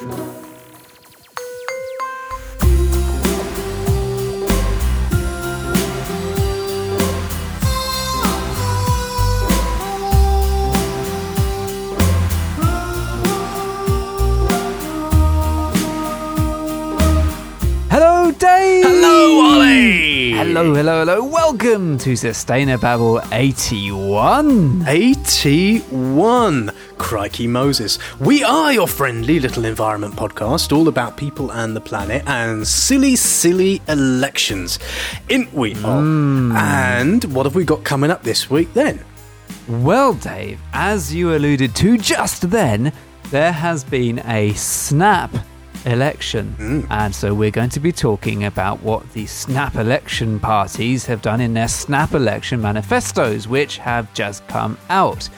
Hello, 0.00 0.16
Dave. 18.38 18.84
Hello, 18.86 19.40
Ollie. 19.42 20.32
Hello, 20.32 20.72
hello, 20.72 21.00
hello. 21.00 21.24
Welcome 21.24 21.98
to 21.98 22.16
Sustainable 22.16 23.20
81. 23.32 24.82
81. 24.88 26.72
Crikey 27.10 27.48
Moses. 27.48 27.98
We 28.20 28.44
are 28.44 28.72
your 28.72 28.86
friendly 28.86 29.40
little 29.40 29.64
environment 29.64 30.14
podcast, 30.14 30.70
all 30.70 30.86
about 30.86 31.16
people 31.16 31.50
and 31.50 31.74
the 31.74 31.80
planet 31.80 32.22
and 32.28 32.64
silly, 32.64 33.16
silly 33.16 33.82
elections. 33.88 34.78
Ain't 35.28 35.52
we? 35.52 35.74
all? 35.82 35.98
Hmm. 35.98 36.52
And 36.52 37.24
what 37.34 37.46
have 37.46 37.56
we 37.56 37.64
got 37.64 37.82
coming 37.82 38.12
up 38.12 38.22
this 38.22 38.48
week 38.48 38.72
then? 38.74 39.04
Well, 39.66 40.14
Dave, 40.14 40.60
as 40.72 41.12
you 41.12 41.34
alluded 41.34 41.74
to 41.74 41.98
just 41.98 42.48
then, 42.48 42.92
there 43.32 43.50
has 43.50 43.82
been 43.82 44.20
a 44.26 44.52
snap 44.52 45.34
election. 45.86 46.52
Hmm. 46.52 46.80
And 46.90 47.12
so 47.12 47.34
we're 47.34 47.50
going 47.50 47.70
to 47.70 47.80
be 47.80 47.90
talking 47.90 48.44
about 48.44 48.80
what 48.84 49.12
the 49.14 49.26
snap 49.26 49.74
election 49.74 50.38
parties 50.38 51.06
have 51.06 51.22
done 51.22 51.40
in 51.40 51.54
their 51.54 51.66
snap 51.66 52.14
election 52.14 52.60
manifestos, 52.60 53.48
which 53.48 53.78
have 53.78 54.14
just 54.14 54.46
come 54.46 54.78
out. 54.90 55.28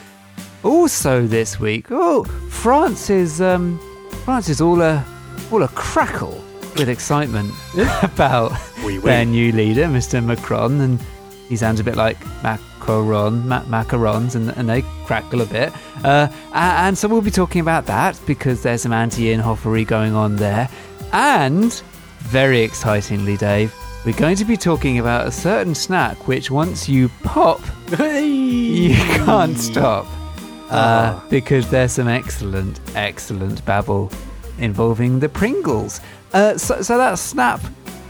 Also 0.63 1.27
this 1.27 1.59
week, 1.59 1.87
oh, 1.91 2.23
France 2.49 3.09
is 3.09 3.41
um, 3.41 3.77
France 4.23 4.49
is 4.49 4.61
all 4.61 4.81
a 4.81 5.05
all 5.51 5.63
a 5.63 5.67
crackle 5.69 6.41
with 6.77 6.89
excitement 6.89 7.53
about 8.03 8.51
Oui, 8.83 8.97
oui. 8.97 9.03
their 9.05 9.25
new 9.25 9.51
leader, 9.51 9.83
Mr. 9.85 10.23
Macron, 10.23 10.79
and 10.81 10.99
he 11.49 11.55
sounds 11.57 11.79
a 11.79 11.83
bit 11.83 11.95
like 11.95 12.17
macaron, 12.41 13.43
ma- 13.45 13.63
macarons, 13.65 14.35
and, 14.35 14.49
and 14.57 14.67
they 14.69 14.81
crackle 15.05 15.41
a 15.41 15.45
bit. 15.45 15.71
Uh, 16.03 16.27
and 16.53 16.97
so 16.97 17.07
we'll 17.07 17.21
be 17.21 17.29
talking 17.29 17.61
about 17.61 17.85
that 17.85 18.19
because 18.25 18.63
there's 18.63 18.81
some 18.81 18.93
anti-Inhofery 18.93 19.85
going 19.85 20.15
on 20.15 20.35
there, 20.37 20.67
and 21.11 21.73
very 22.19 22.61
excitingly, 22.61 23.37
Dave, 23.37 23.75
we're 24.05 24.13
going 24.17 24.37
to 24.37 24.45
be 24.45 24.57
talking 24.57 24.97
about 24.99 25.27
a 25.27 25.31
certain 25.31 25.75
snack 25.75 26.27
which 26.27 26.49
once 26.49 26.89
you 26.89 27.09
pop, 27.23 27.61
you 27.99 28.95
can't 28.95 29.57
stop. 29.57 30.07
Uh, 30.73 31.19
because 31.29 31.69
there's 31.69 31.93
some 31.93 32.07
excellent, 32.07 32.79
excellent 32.95 33.63
babble 33.65 34.11
involving 34.57 35.19
the 35.19 35.29
Pringles. 35.29 36.01
Uh, 36.33 36.57
so, 36.57 36.81
so 36.81 36.97
that's 36.97 37.21
snap, 37.21 37.61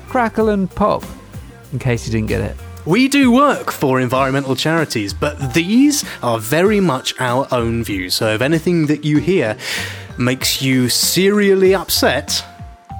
crackle, 0.07 0.49
and 0.49 0.69
pop. 0.69 1.03
In 1.71 1.79
case 1.79 2.05
you 2.05 2.11
didn't 2.11 2.27
get 2.27 2.41
it. 2.41 2.55
We 2.85 3.07
do 3.07 3.31
work 3.31 3.71
for 3.71 4.01
environmental 4.01 4.55
charities, 4.55 5.13
but 5.13 5.53
these 5.53 6.03
are 6.21 6.37
very 6.37 6.79
much 6.81 7.13
our 7.19 7.47
own 7.51 7.83
views. 7.83 8.13
So 8.13 8.33
if 8.33 8.41
anything 8.41 8.87
that 8.87 9.05
you 9.05 9.17
hear 9.17 9.57
makes 10.17 10.61
you 10.61 10.89
serially 10.89 11.73
upset, 11.73 12.43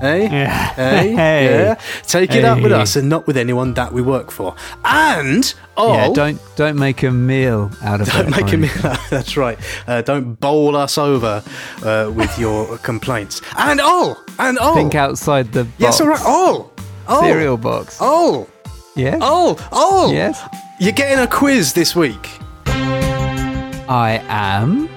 eh? 0.03 0.27
Yeah. 0.31 0.73
Eh? 0.77 1.01
Hey. 1.15 1.45
Yeah. 1.45 1.75
Take 2.03 2.33
it 2.35 2.43
up 2.45 2.61
with 2.61 2.71
us 2.71 2.95
and 2.95 3.09
not 3.09 3.25
with 3.27 3.37
anyone 3.37 3.73
that 3.75 3.91
we 3.93 4.01
work 4.01 4.31
for. 4.31 4.55
And 4.83 5.53
oh, 5.77 5.93
Yeah, 5.93 6.09
don't 6.13 6.39
don't 6.55 6.77
make 6.77 7.03
a 7.03 7.11
meal 7.11 7.71
out 7.83 8.01
of 8.01 8.07
don't 8.09 8.27
it. 8.27 8.31
make 8.31 8.45
Ryan. 8.45 8.61
me. 8.61 8.67
That's 9.09 9.37
right. 9.37 9.57
Uh, 9.87 10.01
don't 10.01 10.39
bowl 10.39 10.75
us 10.75 10.97
over 10.97 11.43
uh, 11.83 12.11
with 12.13 12.37
your 12.37 12.77
complaints. 12.79 13.41
And 13.57 13.79
oh, 13.81 14.21
and 14.39 14.57
oh, 14.59 14.75
Think 14.75 14.95
outside 14.95 15.51
the 15.51 15.63
box. 15.63 15.75
yes, 15.79 16.01
all 16.01 16.07
right. 16.07 16.21
Oh, 16.23 16.71
oh, 17.07 17.21
Cereal 17.21 17.57
box. 17.57 17.97
Oh, 18.01 18.47
Yes. 18.95 19.17
oh, 19.21 19.57
oh. 19.71 20.11
Yes. 20.11 20.39
You're 20.79 20.91
getting 20.91 21.19
a 21.19 21.27
quiz 21.27 21.73
this 21.73 21.95
week. 21.95 22.29
I 23.89 24.21
am. 24.27 24.87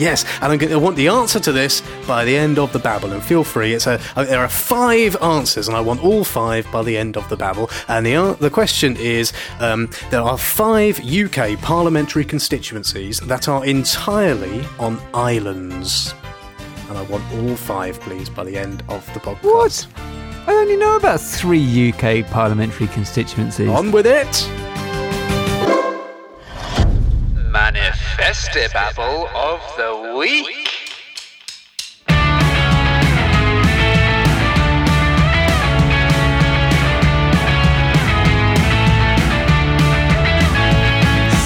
Yes, 0.00 0.24
and 0.40 0.50
I'm 0.50 0.56
going 0.56 0.72
to 0.72 0.78
want 0.78 0.96
the 0.96 1.08
answer 1.08 1.38
to 1.40 1.52
this 1.52 1.82
by 2.06 2.24
the 2.24 2.34
end 2.34 2.58
of 2.58 2.72
the 2.72 2.78
babble. 2.78 3.12
And 3.12 3.22
feel 3.22 3.44
free. 3.44 3.74
It's 3.74 3.86
a 3.86 4.00
uh, 4.16 4.24
there 4.24 4.40
are 4.40 4.48
five 4.48 5.14
answers, 5.22 5.68
and 5.68 5.76
I 5.76 5.82
want 5.82 6.02
all 6.02 6.24
five 6.24 6.66
by 6.72 6.82
the 6.82 6.96
end 6.96 7.18
of 7.18 7.28
the 7.28 7.36
babble. 7.36 7.68
And 7.86 8.06
the 8.06 8.14
an- 8.14 8.36
the 8.40 8.48
question 8.48 8.96
is: 8.96 9.34
um, 9.58 9.90
there 10.10 10.22
are 10.22 10.38
five 10.38 11.04
UK 11.04 11.60
parliamentary 11.60 12.24
constituencies 12.24 13.20
that 13.20 13.46
are 13.46 13.62
entirely 13.66 14.64
on 14.78 14.98
islands, 15.12 16.14
and 16.88 16.96
I 16.96 17.02
want 17.02 17.22
all 17.34 17.54
five, 17.54 18.00
please, 18.00 18.30
by 18.30 18.44
the 18.44 18.56
end 18.56 18.82
of 18.88 19.04
the 19.12 19.20
podcast. 19.20 19.42
What? 19.42 19.86
I 20.46 20.54
only 20.54 20.76
know 20.78 20.96
about 20.96 21.20
three 21.20 21.92
UK 21.92 22.26
parliamentary 22.30 22.86
constituencies. 22.86 23.68
On 23.68 23.92
with 23.92 24.06
it! 24.06 24.48
Manifestibabble 28.20 29.32
of 29.34 29.60
the 29.78 30.14
Week. 30.18 30.46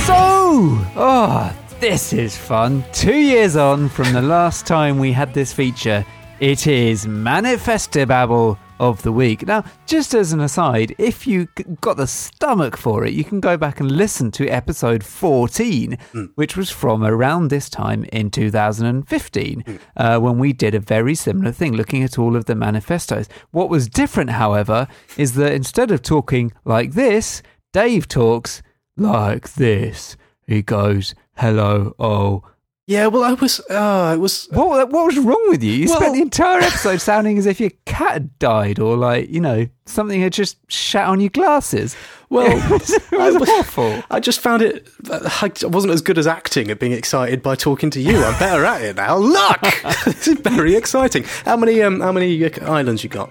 So, 0.05 0.81
oh, 0.97 1.57
this 1.79 2.12
is 2.12 2.37
fun. 2.37 2.85
Two 2.93 3.15
years 3.15 3.55
on 3.55 3.89
from 3.89 4.12
the 4.12 4.21
last 4.21 4.67
time 4.67 4.99
we 4.99 5.12
had 5.12 5.33
this 5.33 5.53
feature, 5.53 6.05
it 6.41 6.67
is 6.67 7.06
Manifestibabble 7.06 8.59
of 8.81 9.03
the 9.03 9.12
Week. 9.12 9.47
Now, 9.47 9.65
just 9.87 10.15
as 10.15 10.33
an 10.33 10.41
aside, 10.41 10.95
if 10.99 11.27
you 11.27 11.47
got 11.81 11.97
the 11.97 12.07
stomach 12.07 12.77
for 12.77 13.05
it, 13.05 13.12
you 13.12 13.25
can 13.25 13.41
go 13.41 13.57
back 13.57 13.81
and 13.81 13.91
listen 13.91 14.31
to 14.33 14.49
episode 14.49 15.05
14, 15.05 15.97
which 16.35 16.57
was 16.57 16.71
from 16.71 17.05
around 17.05 17.49
this 17.49 17.69
time 17.69 18.05
in 18.12 18.31
2015, 18.31 19.65
uh, 19.97 20.19
when 20.19 20.39
we 20.39 20.53
did 20.53 20.75
a 20.75 20.81
very 20.81 21.15
similar 21.15 21.53
thing, 21.53 21.75
looking 21.75 22.03
at 22.03 22.19
all 22.19 22.37
of 22.37 22.47
the 22.47 22.55
manifestos. 22.55 23.29
What 23.51 23.69
was 23.71 23.89
different, 23.89 24.31
however, 24.31 24.89
is 25.17 25.35
that 25.35 25.53
instead 25.53 25.91
of 25.91 26.03
talking 26.03 26.53
like 26.65 26.93
this, 26.93 27.43
Dave 27.73 28.09
talks 28.09 28.62
like 28.97 29.55
this. 29.55 30.17
He 30.47 30.62
goes, 30.62 31.15
"Hello, 31.37 31.95
oh." 31.99 32.43
Yeah, 32.87 33.06
well, 33.06 33.22
I 33.25 33.33
was. 33.33 33.61
Uh, 33.61 34.12
it 34.15 34.21
was. 34.21 34.47
What, 34.50 34.91
what 34.91 35.06
was 35.06 35.19
wrong 35.19 35.43
with 35.49 35.62
you? 35.62 35.72
You 35.72 35.89
Well- 35.89 35.97
spent 36.00 36.15
the 36.17 36.21
entire 36.21 36.61
episode 36.61 37.00
sounding 37.00 37.39
as 37.39 37.47
if 37.47 37.59
your 37.59 37.71
cat 37.87 38.12
had 38.12 38.39
died, 38.39 38.78
or 38.78 38.95
like 38.97 39.31
you 39.31 39.41
know 39.41 39.67
something 39.87 40.21
had 40.21 40.34
just 40.34 40.59
shat 40.71 41.06
on 41.09 41.19
your 41.19 41.31
glasses. 41.31 41.97
Well, 42.28 42.47
it 42.50 42.71
was, 42.71 42.91
it 42.91 43.11
was 43.12 43.49
I 43.49 43.53
awful. 43.59 44.03
I 44.11 44.21
just 44.21 44.41
found 44.41 44.61
it. 44.61 44.87
I 45.11 45.50
wasn't 45.62 45.94
as 45.94 46.03
good 46.03 46.19
as 46.19 46.27
acting 46.27 46.71
at 46.71 46.78
being 46.78 46.93
excited 46.93 47.43
by 47.43 47.55
talking 47.55 47.89
to 47.89 48.00
you. 48.03 48.23
I'm 48.23 48.39
better 48.39 48.65
at 48.67 48.83
it 48.83 48.97
now. 48.97 49.17
Look, 49.17 49.61
this 50.05 50.28
is 50.28 50.39
very 50.41 50.75
exciting. 50.77 51.25
How 51.47 51.56
many 51.56 51.81
um, 51.81 52.00
how 52.00 52.12
many 52.12 52.44
uh, 52.44 52.50
islands 52.71 53.03
you 53.03 53.09
got? 53.09 53.31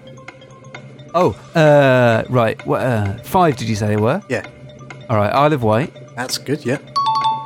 Oh, 1.14 1.34
uh, 1.54 2.24
right. 2.28 2.66
What, 2.66 2.82
uh, 2.82 3.18
five? 3.20 3.56
Did 3.58 3.70
you 3.70 3.76
say 3.76 3.86
there 3.90 4.00
were? 4.00 4.24
Yeah, 4.30 4.48
All 5.12 5.18
right. 5.18 5.32
Isle 5.32 5.54
of 5.54 5.62
Wight, 5.62 5.94
that's 6.16 6.40
good. 6.40 6.66
Yeah, 6.66 6.80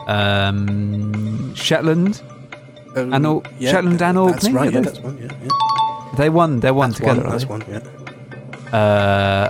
um, 0.08 1.37
Shetland. 1.58 2.22
Um, 2.96 3.14
And 3.14 3.26
Or- 3.28 3.44
yeah, 3.60 3.72
Shetland 3.72 4.02
and 4.02 4.18
That's 4.18 4.50
right. 4.50 4.66
Yeah, 4.74 4.80
they- 4.80 4.86
that's 4.86 5.00
one. 5.00 5.18
Yeah, 5.22 5.32
yeah. 5.44 5.50
They 6.18 6.30
won. 6.30 6.60
They're 6.62 6.74
one 6.74 6.90
That's 6.92 7.00
together. 7.00 7.22
one. 7.22 7.30
That's 7.30 7.44
they? 7.44 7.50
one. 7.50 7.64
Yeah, 8.72 8.78
Uh, 8.78 9.50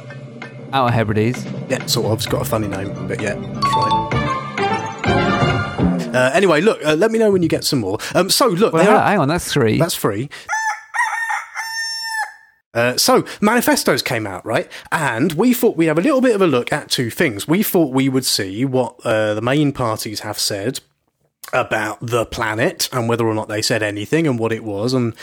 Outer 0.73 0.93
Hebrides. 0.93 1.45
yeah. 1.69 1.85
Sort 1.85 2.07
of. 2.07 2.17
It's 2.19 2.25
got 2.27 2.41
a 2.41 2.45
funny 2.45 2.67
name, 2.67 3.07
but 3.07 3.21
yeah, 3.21 3.35
that's 3.35 3.75
right. 3.75 4.13
Uh, 6.13 6.31
anyway, 6.33 6.61
look. 6.61 6.79
Uh, 6.85 6.95
let 6.95 7.11
me 7.11 7.19
know 7.19 7.31
when 7.31 7.43
you 7.43 7.49
get 7.49 7.63
some 7.63 7.79
more. 7.79 7.99
Um, 8.15 8.29
so 8.29 8.47
look, 8.47 8.73
Well, 8.73 8.83
there 8.83 8.93
are- 8.95 9.07
hang 9.07 9.19
on. 9.19 9.27
That's 9.27 9.51
three. 9.51 9.77
That's 9.77 9.93
free. 9.95 10.29
Uh, 12.73 12.95
so 12.97 13.23
manifestos 13.41 14.01
came 14.03 14.27
out, 14.27 14.45
right? 14.45 14.69
And 14.91 15.33
we 15.33 15.53
thought 15.53 15.77
we'd 15.77 15.87
have 15.87 15.97
a 15.97 16.01
little 16.01 16.21
bit 16.21 16.35
of 16.35 16.41
a 16.41 16.47
look 16.47 16.71
at 16.71 16.89
two 16.91 17.09
things. 17.09 17.47
We 17.47 17.63
thought 17.63 17.91
we 17.93 18.07
would 18.07 18.25
see 18.25 18.65
what 18.65 18.99
uh, 19.03 19.33
the 19.33 19.41
main 19.41 19.71
parties 19.71 20.19
have 20.19 20.37
said 20.37 20.79
about 21.53 21.97
the 22.01 22.25
planet 22.25 22.89
and 22.91 23.07
whether 23.07 23.25
or 23.25 23.33
not 23.33 23.47
they 23.47 23.61
said 23.61 23.81
anything 23.81 24.27
and 24.27 24.37
what 24.37 24.51
it 24.51 24.63
was 24.63 24.93
and 24.93 25.13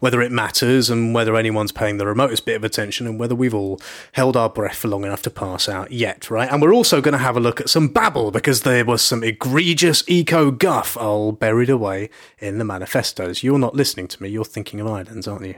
whether 0.00 0.20
it 0.20 0.32
matters 0.32 0.90
and 0.90 1.14
whether 1.14 1.36
anyone's 1.36 1.70
paying 1.70 1.98
the 1.98 2.06
remotest 2.06 2.44
bit 2.44 2.56
of 2.56 2.64
attention 2.64 3.06
and 3.06 3.20
whether 3.20 3.34
we've 3.34 3.54
all 3.54 3.80
held 4.12 4.36
our 4.36 4.48
breath 4.50 4.76
for 4.78 4.88
long 4.88 5.04
enough 5.04 5.22
to 5.22 5.30
pass 5.30 5.68
out 5.68 5.92
yet, 5.92 6.30
right? 6.30 6.50
And 6.50 6.60
we're 6.60 6.74
also 6.74 7.00
going 7.00 7.12
to 7.12 7.18
have 7.18 7.36
a 7.36 7.40
look 7.40 7.60
at 7.60 7.68
some 7.70 7.88
babble 7.88 8.30
because 8.32 8.62
there 8.62 8.84
was 8.84 9.02
some 9.02 9.22
egregious 9.22 10.02
eco 10.08 10.50
guff 10.50 10.96
all 10.96 11.30
buried 11.30 11.70
away 11.70 12.10
in 12.40 12.58
the 12.58 12.64
manifestos. 12.64 13.44
You're 13.44 13.58
not 13.60 13.74
listening 13.76 14.08
to 14.08 14.22
me, 14.22 14.28
you're 14.30 14.44
thinking 14.44 14.80
of 14.80 14.88
islands, 14.88 15.28
aren't 15.28 15.46
you? 15.46 15.54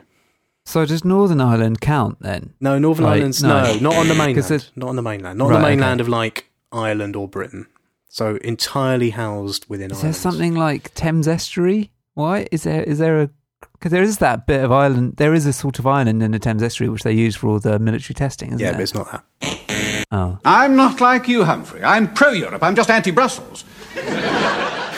so 0.66 0.84
does 0.84 1.04
Northern 1.04 1.40
Ireland 1.40 1.80
count 1.80 2.18
then? 2.20 2.52
No, 2.60 2.78
Northern 2.78 3.06
Right, 3.06 3.18
Islands, 3.20 3.42
no. 3.42 3.64
no, 3.64 3.74
not 3.80 3.96
on 3.96 4.08
the 4.08 4.14
mainland. 4.14 4.70
Not 4.76 4.88
on 4.90 4.96
the 4.96 5.02
mainland. 5.02 5.38
Not 5.38 5.46
on 5.46 5.50
Right, 5.52 5.58
the 5.60 5.66
okay. 5.66 5.76
mainland 5.76 6.00
of 6.02 6.08
like 6.08 6.50
Ireland 6.70 7.16
or 7.16 7.26
Britain. 7.26 7.66
So 8.12 8.36
entirely 8.42 9.10
housed 9.10 9.66
within 9.68 9.90
Is 9.92 9.98
there 9.98 10.06
islands. 10.08 10.18
something 10.18 10.54
like 10.56 10.92
Thames 10.94 11.28
Estuary? 11.28 11.92
Why 12.14 12.48
is 12.50 12.64
there 12.64 12.82
is 12.82 12.98
there 12.98 13.22
a 13.22 13.30
Because 13.74 13.92
there 13.92 14.02
is 14.02 14.18
that 14.18 14.46
bit 14.48 14.64
of 14.64 14.72
island. 14.72 15.14
There 15.16 15.32
is 15.32 15.46
a 15.46 15.52
sort 15.52 15.78
of 15.78 15.86
island 15.86 16.20
in 16.22 16.32
the 16.32 16.38
Thames 16.40 16.62
estuary 16.62 16.90
which 16.90 17.04
they 17.04 17.12
use 17.12 17.36
for 17.36 17.48
all 17.48 17.60
the 17.60 17.78
military 17.78 18.14
testing, 18.14 18.48
isn't 18.48 18.58
Yeah, 18.60 18.70
there? 18.72 18.78
but 18.78 18.82
it's 18.82 18.94
not 18.94 19.10
that. 19.12 20.06
oh, 20.10 20.38
I'm 20.44 20.74
not 20.76 21.00
like 21.00 21.28
you, 21.28 21.44
Humphrey. 21.44 21.82
I'm 21.84 22.12
pro 22.12 22.30
Europe. 22.32 22.62
I'm 22.64 22.74
just 22.74 22.90
anti 22.90 23.12
Brussels. 23.12 23.64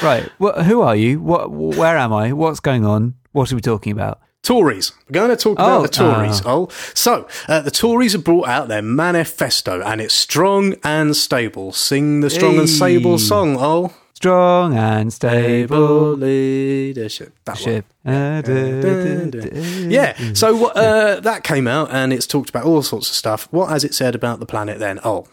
right. 0.02 0.28
Well, 0.38 0.62
who 0.64 0.80
are 0.80 0.96
you? 0.96 1.20
What? 1.20 1.50
Where 1.50 1.96
am 1.98 2.12
I? 2.12 2.32
What's 2.32 2.60
going 2.60 2.84
on? 2.86 3.14
What 3.32 3.52
are 3.52 3.54
we 3.54 3.60
talking 3.60 3.92
about? 3.92 4.20
Tories. 4.42 4.92
We're 5.08 5.14
going 5.14 5.30
to 5.30 5.36
talk 5.36 5.58
Oh, 5.60 5.64
about 5.64 5.82
the 5.82 5.88
Tories. 5.88 6.40
ah. 6.44 6.50
Oh, 6.50 6.68
so 6.94 7.28
uh, 7.48 7.60
the 7.60 7.70
Tories 7.70 8.12
have 8.12 8.24
brought 8.24 8.48
out 8.48 8.68
their 8.68 8.82
manifesto, 8.82 9.80
and 9.82 10.00
it's 10.00 10.14
strong 10.14 10.74
and 10.82 11.16
stable. 11.16 11.72
Sing 11.72 12.20
the 12.20 12.30
strong 12.30 12.58
and 12.58 12.68
stable 12.68 13.18
song. 13.18 13.56
Oh, 13.58 13.92
Strong 14.14 14.76
and 14.78 15.12
stable 15.12 16.12
leadership. 16.16 17.34
That 17.44 17.56
one. 17.56 17.64
ship. 17.64 17.86
Uh, 18.06 18.40
du- 18.42 19.30
du- 19.30 19.88
Yeah. 19.88 20.16
So 20.34 20.66
uh, 20.66 21.18
that 21.20 21.42
came 21.42 21.66
out, 21.66 21.90
and 21.90 22.12
it's 22.12 22.26
talked 22.28 22.48
about 22.48 22.64
all 22.64 22.82
sorts 22.82 23.08
of 23.10 23.16
stuff. 23.16 23.48
What 23.50 23.70
has 23.70 23.82
it 23.82 23.94
said 23.94 24.14
about 24.14 24.38
the 24.38 24.46
planet 24.46 24.78
then? 24.78 25.00
Oh, 25.02 25.26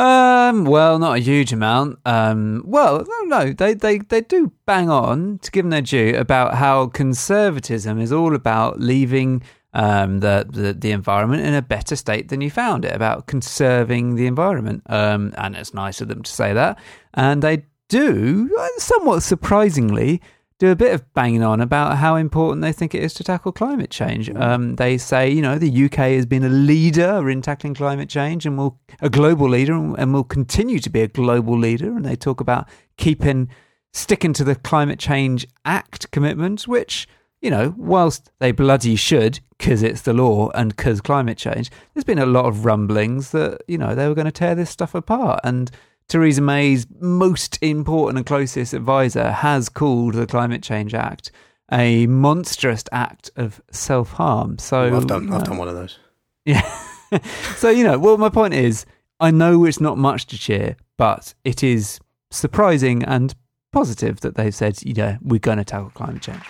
Um, 0.00 0.64
well, 0.64 0.98
not 0.98 1.18
a 1.18 1.20
huge 1.20 1.52
amount. 1.52 1.98
Um, 2.06 2.62
well, 2.64 3.04
no, 3.24 3.52
they, 3.52 3.74
they, 3.74 3.98
they 3.98 4.22
do 4.22 4.50
bang 4.64 4.88
on 4.88 5.38
to 5.40 5.50
give 5.50 5.64
them 5.64 5.70
their 5.70 5.82
due 5.82 6.16
about 6.16 6.54
how 6.54 6.86
conservatism 6.86 8.00
is 8.00 8.10
all 8.10 8.34
about 8.34 8.80
leaving 8.80 9.42
um, 9.74 10.20
the, 10.20 10.46
the 10.48 10.72
the 10.72 10.90
environment 10.90 11.44
in 11.44 11.52
a 11.52 11.60
better 11.60 11.96
state 11.96 12.28
than 12.28 12.40
you 12.40 12.50
found 12.50 12.86
it, 12.86 12.94
about 12.94 13.26
conserving 13.26 14.14
the 14.14 14.26
environment. 14.26 14.82
Um, 14.86 15.34
and 15.36 15.54
it's 15.54 15.74
nice 15.74 16.00
of 16.00 16.08
them 16.08 16.22
to 16.22 16.32
say 16.32 16.54
that. 16.54 16.78
And 17.12 17.42
they 17.42 17.66
do, 17.90 18.50
uh, 18.58 18.68
somewhat 18.78 19.22
surprisingly, 19.22 20.22
do 20.60 20.70
a 20.70 20.76
bit 20.76 20.92
of 20.92 21.12
banging 21.14 21.42
on 21.42 21.60
about 21.62 21.96
how 21.96 22.16
important 22.16 22.60
they 22.60 22.70
think 22.70 22.94
it 22.94 23.02
is 23.02 23.14
to 23.14 23.24
tackle 23.24 23.50
climate 23.50 23.90
change. 23.90 24.30
Um, 24.36 24.76
they 24.76 24.98
say, 24.98 25.30
you 25.30 25.40
know, 25.40 25.56
the 25.56 25.84
UK 25.86 25.96
has 26.12 26.26
been 26.26 26.44
a 26.44 26.50
leader 26.50 27.30
in 27.30 27.40
tackling 27.40 27.74
climate 27.74 28.10
change 28.10 28.44
and 28.44 28.58
will 28.58 28.78
a 29.00 29.08
global 29.08 29.48
leader 29.48 29.72
and, 29.72 29.98
and 29.98 30.12
will 30.12 30.22
continue 30.22 30.78
to 30.78 30.90
be 30.90 31.00
a 31.00 31.08
global 31.08 31.58
leader. 31.58 31.96
And 31.96 32.04
they 32.04 32.14
talk 32.14 32.42
about 32.42 32.68
keeping 32.98 33.48
sticking 33.94 34.34
to 34.34 34.44
the 34.44 34.54
Climate 34.54 34.98
Change 34.98 35.48
Act 35.64 36.10
commitments, 36.10 36.68
which 36.68 37.08
you 37.40 37.50
know, 37.50 37.74
whilst 37.78 38.30
they 38.38 38.52
bloody 38.52 38.96
should, 38.96 39.40
because 39.56 39.82
it's 39.82 40.02
the 40.02 40.12
law 40.12 40.50
and 40.50 40.76
because 40.76 41.00
climate 41.00 41.38
change, 41.38 41.70
there's 41.94 42.04
been 42.04 42.18
a 42.18 42.26
lot 42.26 42.44
of 42.44 42.66
rumblings 42.66 43.30
that, 43.30 43.62
you 43.66 43.78
know, 43.78 43.94
they 43.94 44.06
were 44.08 44.14
going 44.14 44.26
to 44.26 44.32
tear 44.32 44.54
this 44.54 44.70
stuff 44.70 44.94
apart. 44.94 45.40
And 45.42 45.70
Theresa 46.10 46.40
May's 46.40 46.88
most 46.98 47.62
important 47.62 48.18
and 48.18 48.26
closest 48.26 48.74
advisor 48.74 49.30
has 49.30 49.68
called 49.68 50.14
the 50.14 50.26
Climate 50.26 50.60
Change 50.60 50.92
Act 50.92 51.30
a 51.72 52.08
monstrous 52.08 52.82
act 52.90 53.30
of 53.36 53.62
self 53.70 54.10
harm. 54.10 54.58
So 54.58 54.96
I've 54.96 55.06
done. 55.06 55.28
you 55.28 55.34
I've 55.34 55.44
done 55.44 55.56
one 55.56 55.68
of 55.68 55.76
those. 55.76 56.00
yeah. 56.44 56.68
so, 57.54 57.70
you 57.70 57.84
know, 57.84 57.96
well, 57.96 58.18
my 58.18 58.28
point 58.28 58.54
is, 58.54 58.86
I 59.20 59.30
know 59.30 59.64
it's 59.64 59.80
not 59.80 59.98
much 59.98 60.26
to 60.26 60.38
cheer, 60.38 60.76
but 60.96 61.32
it 61.44 61.62
is 61.62 62.00
surprising 62.32 63.04
and 63.04 63.32
positive 63.70 64.18
that 64.22 64.34
they've 64.34 64.54
said, 64.54 64.82
you 64.84 64.94
know, 64.94 65.16
we're 65.22 65.38
going 65.38 65.58
to 65.58 65.64
tackle 65.64 65.90
climate 65.90 66.22
change. 66.22 66.42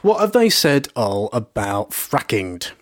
What 0.00 0.20
have 0.20 0.32
they 0.32 0.48
said 0.48 0.88
all 0.96 1.28
about 1.34 1.90
fracking? 1.90 2.72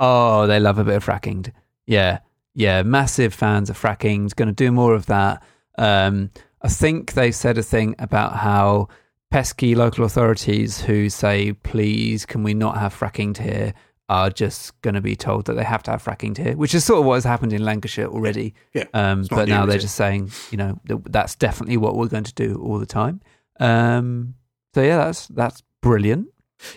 Oh, 0.00 0.46
they 0.46 0.60
love 0.60 0.78
a 0.78 0.84
bit 0.84 0.96
of 0.96 1.04
fracking. 1.04 1.52
Yeah. 1.86 2.20
Yeah. 2.54 2.82
Massive 2.82 3.32
fans 3.34 3.70
of 3.70 3.80
fracking. 3.80 4.34
Going 4.36 4.48
to 4.48 4.54
do 4.54 4.70
more 4.72 4.94
of 4.94 5.06
that. 5.06 5.42
Um, 5.78 6.30
I 6.62 6.68
think 6.68 7.12
they 7.12 7.30
said 7.32 7.58
a 7.58 7.62
thing 7.62 7.94
about 7.98 8.34
how 8.36 8.88
pesky 9.30 9.74
local 9.74 10.04
authorities 10.04 10.80
who 10.80 11.08
say, 11.10 11.52
please, 11.52 12.24
can 12.26 12.42
we 12.42 12.54
not 12.54 12.78
have 12.78 12.94
fracking 12.98 13.36
here, 13.36 13.74
are 14.08 14.30
just 14.30 14.80
going 14.82 14.94
to 14.94 15.00
be 15.00 15.16
told 15.16 15.46
that 15.46 15.54
they 15.54 15.64
have 15.64 15.82
to 15.82 15.90
have 15.90 16.02
fracking 16.02 16.36
here, 16.38 16.56
which 16.56 16.74
is 16.74 16.84
sort 16.84 17.00
of 17.00 17.04
what 17.06 17.14
has 17.14 17.24
happened 17.24 17.52
in 17.52 17.64
Lancashire 17.64 18.06
already. 18.06 18.54
Yeah, 18.72 18.84
Um, 18.94 19.26
but 19.28 19.48
new, 19.48 19.54
now 19.54 19.66
they're 19.66 19.78
it? 19.78 19.80
just 19.80 19.96
saying, 19.96 20.30
you 20.52 20.56
know, 20.58 20.78
th- 20.86 21.00
that's 21.06 21.34
definitely 21.34 21.76
what 21.76 21.96
we're 21.96 22.06
going 22.06 22.22
to 22.24 22.34
do 22.34 22.60
all 22.62 22.78
the 22.78 22.86
time. 22.86 23.20
Um, 23.58 24.34
so 24.74 24.82
yeah, 24.82 24.98
that's 24.98 25.26
that's 25.28 25.62
brilliant. 25.80 26.28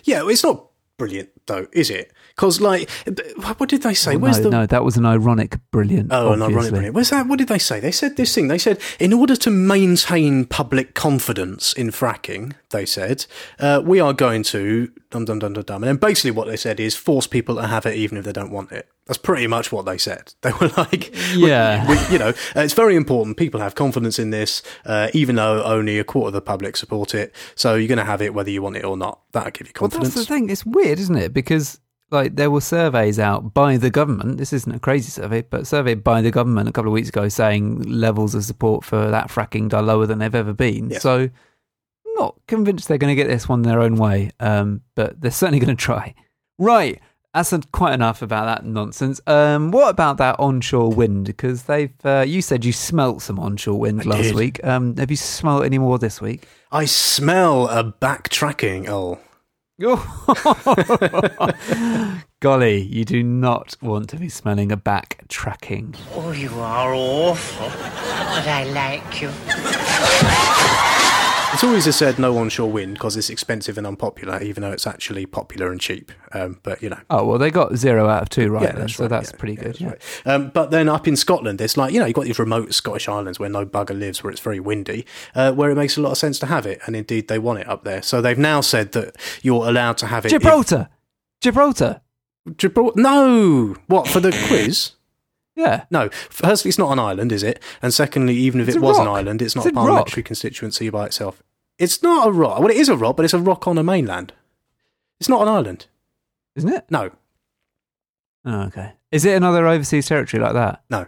Yeah, 0.02 0.22
it's 0.28 0.42
not 0.42 0.70
brilliant 0.98 1.28
though, 1.50 1.66
is 1.72 1.90
it? 1.90 2.12
Because 2.34 2.60
like, 2.60 2.88
what 3.58 3.68
did 3.68 3.82
they 3.82 3.94
say? 3.94 4.16
Where's 4.16 4.38
no, 4.38 4.44
the 4.44 4.50
no, 4.50 4.66
that 4.66 4.84
was 4.84 4.96
an 4.96 5.04
ironic 5.04 5.58
brilliant. 5.70 6.10
Oh, 6.12 6.32
an 6.32 6.42
ironic 6.42 6.70
brilliant. 6.70 6.94
Where's 6.94 7.10
that? 7.10 7.26
What 7.26 7.38
did 7.38 7.48
they 7.48 7.58
say? 7.58 7.80
They 7.80 7.90
said 7.90 8.16
this 8.16 8.34
thing. 8.34 8.48
They 8.48 8.58
said, 8.58 8.80
in 8.98 9.12
order 9.12 9.36
to 9.36 9.50
maintain 9.50 10.46
public 10.46 10.94
confidence 10.94 11.72
in 11.72 11.90
fracking, 11.90 12.54
they 12.70 12.86
said, 12.86 13.26
uh, 13.58 13.82
we 13.84 14.00
are 14.00 14.12
going 14.12 14.42
to 14.44 14.90
dum 15.10 15.24
dum 15.24 15.40
dum 15.40 15.52
dum 15.52 15.64
dum. 15.64 15.82
And 15.82 15.88
then 15.88 15.96
basically 15.96 16.30
what 16.30 16.46
they 16.46 16.56
said 16.56 16.80
is 16.80 16.96
force 16.96 17.26
people 17.26 17.56
to 17.56 17.66
have 17.66 17.84
it 17.84 17.96
even 17.96 18.16
if 18.16 18.24
they 18.24 18.32
don't 18.32 18.52
want 18.52 18.72
it. 18.72 18.88
That's 19.10 19.18
pretty 19.18 19.48
much 19.48 19.72
what 19.72 19.86
they 19.86 19.98
said. 19.98 20.34
They 20.42 20.52
were 20.52 20.68
like, 20.76 21.12
Yeah. 21.34 21.84
we, 21.88 22.12
you 22.12 22.18
know, 22.20 22.28
uh, 22.28 22.60
it's 22.60 22.74
very 22.74 22.94
important. 22.94 23.36
People 23.36 23.58
have 23.58 23.74
confidence 23.74 24.20
in 24.20 24.30
this, 24.30 24.62
uh, 24.86 25.08
even 25.12 25.34
though 25.34 25.64
only 25.64 25.98
a 25.98 26.04
quarter 26.04 26.28
of 26.28 26.32
the 26.34 26.40
public 26.40 26.76
support 26.76 27.12
it. 27.12 27.34
So 27.56 27.74
you're 27.74 27.88
going 27.88 27.98
to 27.98 28.04
have 28.04 28.22
it 28.22 28.34
whether 28.34 28.50
you 28.50 28.62
want 28.62 28.76
it 28.76 28.84
or 28.84 28.96
not. 28.96 29.18
That'll 29.32 29.50
give 29.50 29.66
you 29.66 29.72
confidence. 29.72 30.14
Well, 30.14 30.24
confidence. 30.24 30.28
that's 30.28 30.28
the 30.28 30.34
thing. 30.34 30.50
It's 30.50 30.64
weird, 30.64 31.00
isn't 31.00 31.16
it? 31.16 31.34
Because 31.34 31.80
like 32.12 32.36
there 32.36 32.52
were 32.52 32.60
surveys 32.60 33.18
out 33.18 33.52
by 33.52 33.76
the 33.78 33.90
government. 33.90 34.38
This 34.38 34.52
isn't 34.52 34.72
a 34.72 34.78
crazy 34.78 35.10
survey, 35.10 35.42
but 35.42 35.66
surveyed 35.66 36.04
by 36.04 36.22
the 36.22 36.30
government 36.30 36.68
a 36.68 36.72
couple 36.72 36.90
of 36.90 36.94
weeks 36.94 37.08
ago, 37.08 37.28
saying 37.28 37.82
levels 37.82 38.36
of 38.36 38.44
support 38.44 38.84
for 38.84 39.10
that 39.10 39.26
fracking 39.28 39.72
are 39.74 39.82
lower 39.82 40.06
than 40.06 40.20
they've 40.20 40.32
ever 40.36 40.52
been. 40.52 40.90
Yeah. 40.90 41.00
So, 41.00 41.30
not 42.14 42.36
convinced 42.46 42.86
they're 42.86 42.96
going 42.98 43.10
to 43.16 43.20
get 43.20 43.26
this 43.28 43.48
one 43.48 43.62
their 43.62 43.80
own 43.80 43.96
way. 43.96 44.30
Um, 44.38 44.82
but 44.94 45.20
they're 45.20 45.32
certainly 45.32 45.58
going 45.58 45.76
to 45.76 45.82
try. 45.82 46.14
Right. 46.58 47.00
That's 47.32 47.52
a- 47.52 47.60
quite 47.72 47.94
enough 47.94 48.22
about 48.22 48.46
that 48.46 48.64
nonsense. 48.66 49.20
Um, 49.26 49.70
what 49.70 49.88
about 49.88 50.16
that 50.16 50.34
onshore 50.40 50.92
wind? 50.92 51.26
Because 51.26 51.62
they've, 51.64 51.92
uh, 52.04 52.24
you 52.26 52.42
said 52.42 52.64
you 52.64 52.72
smelt 52.72 53.22
some 53.22 53.38
onshore 53.38 53.78
wind 53.78 54.00
I 54.02 54.04
last 54.04 54.22
did. 54.22 54.34
week. 54.34 54.60
Um, 54.64 54.96
have 54.96 55.10
you 55.12 55.16
smelt 55.16 55.64
any 55.64 55.78
more 55.78 55.96
this 55.98 56.20
week? 56.20 56.48
I 56.72 56.86
smell 56.86 57.68
a 57.68 57.84
backtracking. 57.84 58.88
Oh. 58.88 59.18
Golly, 62.40 62.80
you 62.82 63.04
do 63.04 63.22
not 63.22 63.76
want 63.80 64.08
to 64.10 64.16
be 64.16 64.28
smelling 64.28 64.72
a 64.72 64.76
backtracking. 64.76 65.96
Oh, 66.14 66.32
you 66.32 66.50
are 66.58 66.92
awful. 66.94 67.68
But 67.68 68.46
I 68.46 68.64
like 68.72 69.22
you. 69.22 69.28
It's 71.52 71.64
always 71.64 71.86
a 71.86 71.92
said 71.92 72.18
no 72.18 72.38
onshore 72.38 72.70
wind 72.70 72.94
because 72.94 73.16
it's 73.16 73.28
expensive 73.28 73.76
and 73.76 73.86
unpopular, 73.86 74.40
even 74.40 74.62
though 74.62 74.70
it's 74.70 74.86
actually 74.86 75.26
popular 75.26 75.70
and 75.72 75.80
cheap. 75.80 76.10
Um, 76.32 76.58
but 76.62 76.80
you 76.82 76.88
know, 76.88 77.00
Oh 77.10 77.26
well, 77.26 77.38
they 77.38 77.50
got 77.50 77.74
zero 77.76 78.08
out 78.08 78.22
of 78.22 78.28
two 78.30 78.50
right 78.50 78.62
yeah, 78.62 78.72
then, 78.72 78.80
that's 78.82 78.94
so 78.94 79.04
right. 79.04 79.08
that's 79.10 79.32
yeah, 79.32 79.36
pretty 79.38 79.54
yeah, 79.54 79.62
good. 79.64 79.74
that's 79.74 79.80
right. 79.82 80.26
Um, 80.26 80.50
but 80.50 80.70
then 80.70 80.88
up 80.88 81.06
in 81.08 81.16
Scotland, 81.16 81.60
it's 81.60 81.76
like 81.76 81.92
you 81.92 81.98
know 82.00 82.06
you've 82.06 82.14
got 82.14 82.24
these 82.24 82.38
remote 82.38 82.72
Scottish 82.72 83.08
islands 83.08 83.38
where 83.38 83.48
no 83.50 83.66
bugger 83.66 83.98
lives, 83.98 84.22
where 84.22 84.30
it's 84.30 84.40
very 84.40 84.60
windy, 84.60 85.04
uh, 85.34 85.52
where 85.52 85.70
it 85.70 85.74
makes 85.74 85.96
a 85.96 86.00
lot 86.00 86.12
of 86.12 86.18
sense 86.18 86.38
to 86.38 86.46
have 86.46 86.66
it, 86.66 86.80
and 86.86 86.94
indeed 86.96 87.28
they 87.28 87.38
want 87.38 87.58
it 87.58 87.68
up 87.68 87.84
there. 87.84 88.00
So 88.02 88.22
they've 88.22 88.38
now 88.38 88.60
said 88.60 88.92
that 88.92 89.16
you're 89.42 89.66
allowed 89.68 89.98
to 89.98 90.06
have 90.06 90.24
it. 90.24 90.32
if- 90.32 90.40
Gibraltar, 90.40 90.88
Gibraltar. 91.42 92.00
Gibraltar. 92.56 92.98
No, 93.00 93.76
what 93.88 94.08
for 94.08 94.20
the 94.20 94.30
quiz? 94.48 94.92
Yeah, 95.56 95.84
No, 95.90 96.08
firstly, 96.30 96.68
it's 96.70 96.78
not 96.78 96.92
an 96.92 96.98
island, 96.98 97.32
is 97.32 97.42
it? 97.42 97.62
And 97.82 97.92
secondly, 97.92 98.34
even 98.34 98.60
if 98.60 98.68
It's 98.68 98.76
it 98.76 98.80
a 98.82 98.82
was 98.82 98.98
an 98.98 99.08
island, 99.08 99.42
it's 99.42 99.54
not 99.56 99.66
It's 99.66 99.76
a 99.76 99.78
a 99.78 99.82
rock. 99.82 99.86
parliamentary 99.86 100.22
constituency 100.22 100.88
by 100.90 101.06
itself. 101.06 101.42
It's 101.78 102.02
not 102.02 102.28
a 102.28 102.32
rock. 102.32 102.60
Well, 102.60 102.70
it 102.70 102.76
is 102.76 102.88
a 102.88 102.96
rock, 102.96 103.16
but 103.16 103.24
it's 103.24 103.34
a 103.34 103.38
rock 103.38 103.66
on 103.68 103.76
a 103.78 103.82
mainland. 103.82 104.32
It's 105.18 105.28
not 105.28 105.42
an 105.42 105.48
island. 105.48 105.86
isn't 106.56 106.72
it? 106.72 106.84
No, 106.90 107.10
Oh, 108.44 108.62
okay. 108.62 108.92
Is 109.12 109.24
it 109.26 109.36
another 109.36 109.66
overseas 109.66 110.06
territory 110.06 110.42
like 110.42 110.54
that? 110.54 110.82
no. 110.88 111.06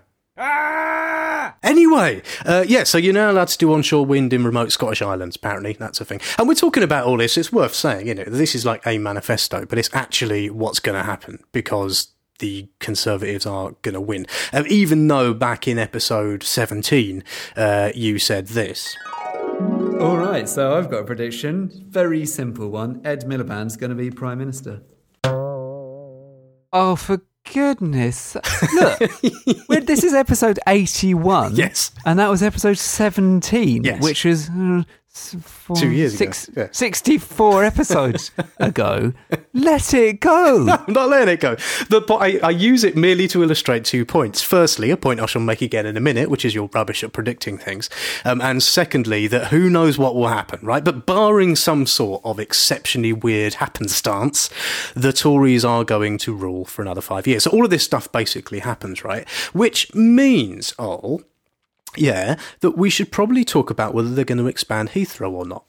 Anyway, 1.65 2.21
uh, 2.45 2.65
yeah, 2.67 2.83
so 2.83 2.99
you're 2.99 3.15
now 3.15 3.31
allowed 3.31 3.47
to 3.49 3.57
do 3.57 3.73
onshore 3.73 4.05
wind 4.05 4.33
in 4.33 4.45
remote 4.45 4.73
Scottish 4.73 5.01
islands, 5.01 5.37
apparently. 5.37 5.75
That's 5.75 6.01
a 6.01 6.05
thing. 6.05 6.21
And 6.37 6.49
we're 6.49 6.55
talking 6.55 6.83
about 6.83 7.07
all 7.07 7.17
this. 7.17 7.39
It's 7.39 7.53
worth 7.53 7.73
saying, 7.75 8.09
you 8.09 8.15
know, 8.15 8.25
this 8.25 8.55
is 8.57 8.67
like 8.67 8.85
a 8.87 8.99
manifesto, 8.99 9.65
but 9.65 9.79
it's 9.79 9.89
actually 9.93 10.51
what's 10.51 10.81
going 10.81 10.99
to 10.99 11.05
happen 11.05 11.39
because 11.53 12.09
the 12.39 12.69
Conservatives 12.81 13.47
are 13.47 13.73
going 13.83 13.95
to 13.95 14.01
win. 14.01 14.27
Um, 14.53 14.65
even 14.69 15.07
though 15.09 15.33
back 15.35 15.69
in 15.69 15.79
episode 15.79 16.43
17, 16.43 17.23
uh, 17.57 17.91
you 17.95 18.19
said 18.19 18.49
this. 18.49 18.97
All 20.01 20.17
right, 20.17 20.49
so 20.49 20.77
I've 20.77 20.91
got 20.91 21.01
a 21.01 21.05
prediction. 21.05 21.71
Very 21.89 22.27
simple 22.27 22.69
one. 22.71 23.01
Ed 23.05 23.25
Miliband's 23.27 23.77
going 23.77 23.91
to 23.91 23.97
be 23.97 24.11
prime 24.11 24.39
minister. 24.39 24.83
Oh, 26.75 26.97
for 26.97 27.21
goodness! 27.53 28.35
Look, 28.75 28.99
this 29.87 30.03
is 30.03 30.15
episode 30.15 30.59
eighty-one. 30.67 31.55
Yes. 31.55 31.91
and 32.07 32.19
that 32.19 32.31
was 32.31 32.43
episode 32.43 32.79
seventeen, 32.79 33.85
Yes. 33.85 34.03
which 34.03 34.25
is 34.25 34.49
uh, 34.49 34.79
s- 34.79 34.85
four, 35.15 35.77
Two 35.77 35.91
years 35.91 36.19
ago, 36.19 36.33
yeah. 36.57 36.69
64 36.73 37.65
episodes 37.65 38.31
ago. 38.59 39.13
Let 39.53 39.93
it 39.93 40.21
go. 40.21 40.67
I'm 40.87 40.93
not 40.93 41.11
letting 41.11 41.35
it 41.35 41.41
go. 41.41 41.57
The 41.91 42.03
I, 42.13 42.41
I 42.43 42.51
use 42.51 42.83
it 42.83 42.97
merely 42.97 43.29
to 43.29 43.43
illustrate 43.43 43.85
two 43.85 44.07
points. 44.07 44.41
Firstly, 44.41 44.91
a 44.91 44.97
point 44.97 45.21
I 45.21 45.27
shall 45.27 45.43
make 45.43 45.61
again 45.61 45.85
in 45.85 45.97
a 45.97 46.01
minute, 46.01 46.31
which 46.31 46.45
is 46.45 46.55
you're 46.55 46.71
rubbish 46.73 47.05
at 47.05 47.13
predicting 47.13 47.59
things. 47.59 47.91
Um, 48.25 48.41
and 48.41 48.63
secondly, 48.63 49.27
that 49.27 49.49
who 49.49 49.69
knows 49.69 49.99
what 49.99 50.15
will 50.15 50.29
happen, 50.29 50.61
right? 50.63 50.83
But 50.83 51.05
barring 51.05 51.57
some 51.57 51.87
sort 51.87 52.23
of 52.25 52.41
exceptionally 52.41 53.13
weird 53.13 53.55
happenstance, 53.55 54.49
the 54.95 55.13
Tories 55.13 55.65
are 55.65 55.85
going 55.85 56.17
to 56.19 56.35
rule 56.35 56.65
for 56.65 56.81
another 56.81 57.03
five 57.03 57.27
years. 57.27 57.45
So 57.45 57.51
all 57.51 57.65
of 57.65 57.71
this 57.71 57.85
stuff 57.85 58.11
basically 58.13 58.61
happens, 58.61 59.05
right? 59.05 59.29
Which 59.53 59.95
means, 59.95 60.75
oh, 60.79 61.23
yeah, 61.97 62.37
that 62.61 62.73
we 62.73 62.91
should 62.91 63.11
probably 63.13 63.45
talk 63.45 63.71
about 63.71 63.95
whether 63.95 64.11
they're 64.11 64.25
going 64.25 64.39
to 64.39 64.47
expand 64.47 64.91
Heathrow 64.91 65.31
or 65.33 65.47
not. 65.47 65.65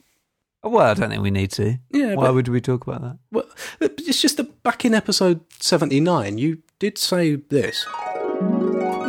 Well, 0.63 0.85
I 0.91 0.93
don't 0.93 1.09
think 1.09 1.21
we 1.21 1.31
need 1.31 1.51
to. 1.51 1.77
Yeah, 1.91 2.15
Why 2.15 2.27
but- 2.27 2.35
would 2.35 2.47
we 2.47 2.61
talk 2.61 2.87
about 2.87 3.01
that? 3.01 3.17
Well, 3.31 3.45
it's 3.81 4.21
just 4.21 4.37
that 4.37 4.63
back 4.63 4.85
in 4.85 4.93
episode 4.93 5.41
79, 5.59 6.37
you 6.37 6.59
did 6.79 6.97
say 6.97 7.35
this. 7.35 7.85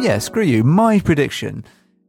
Yeah, 0.00 0.18
screw 0.18 0.42
you. 0.42 0.64
My 0.64 0.98
prediction 1.00 1.64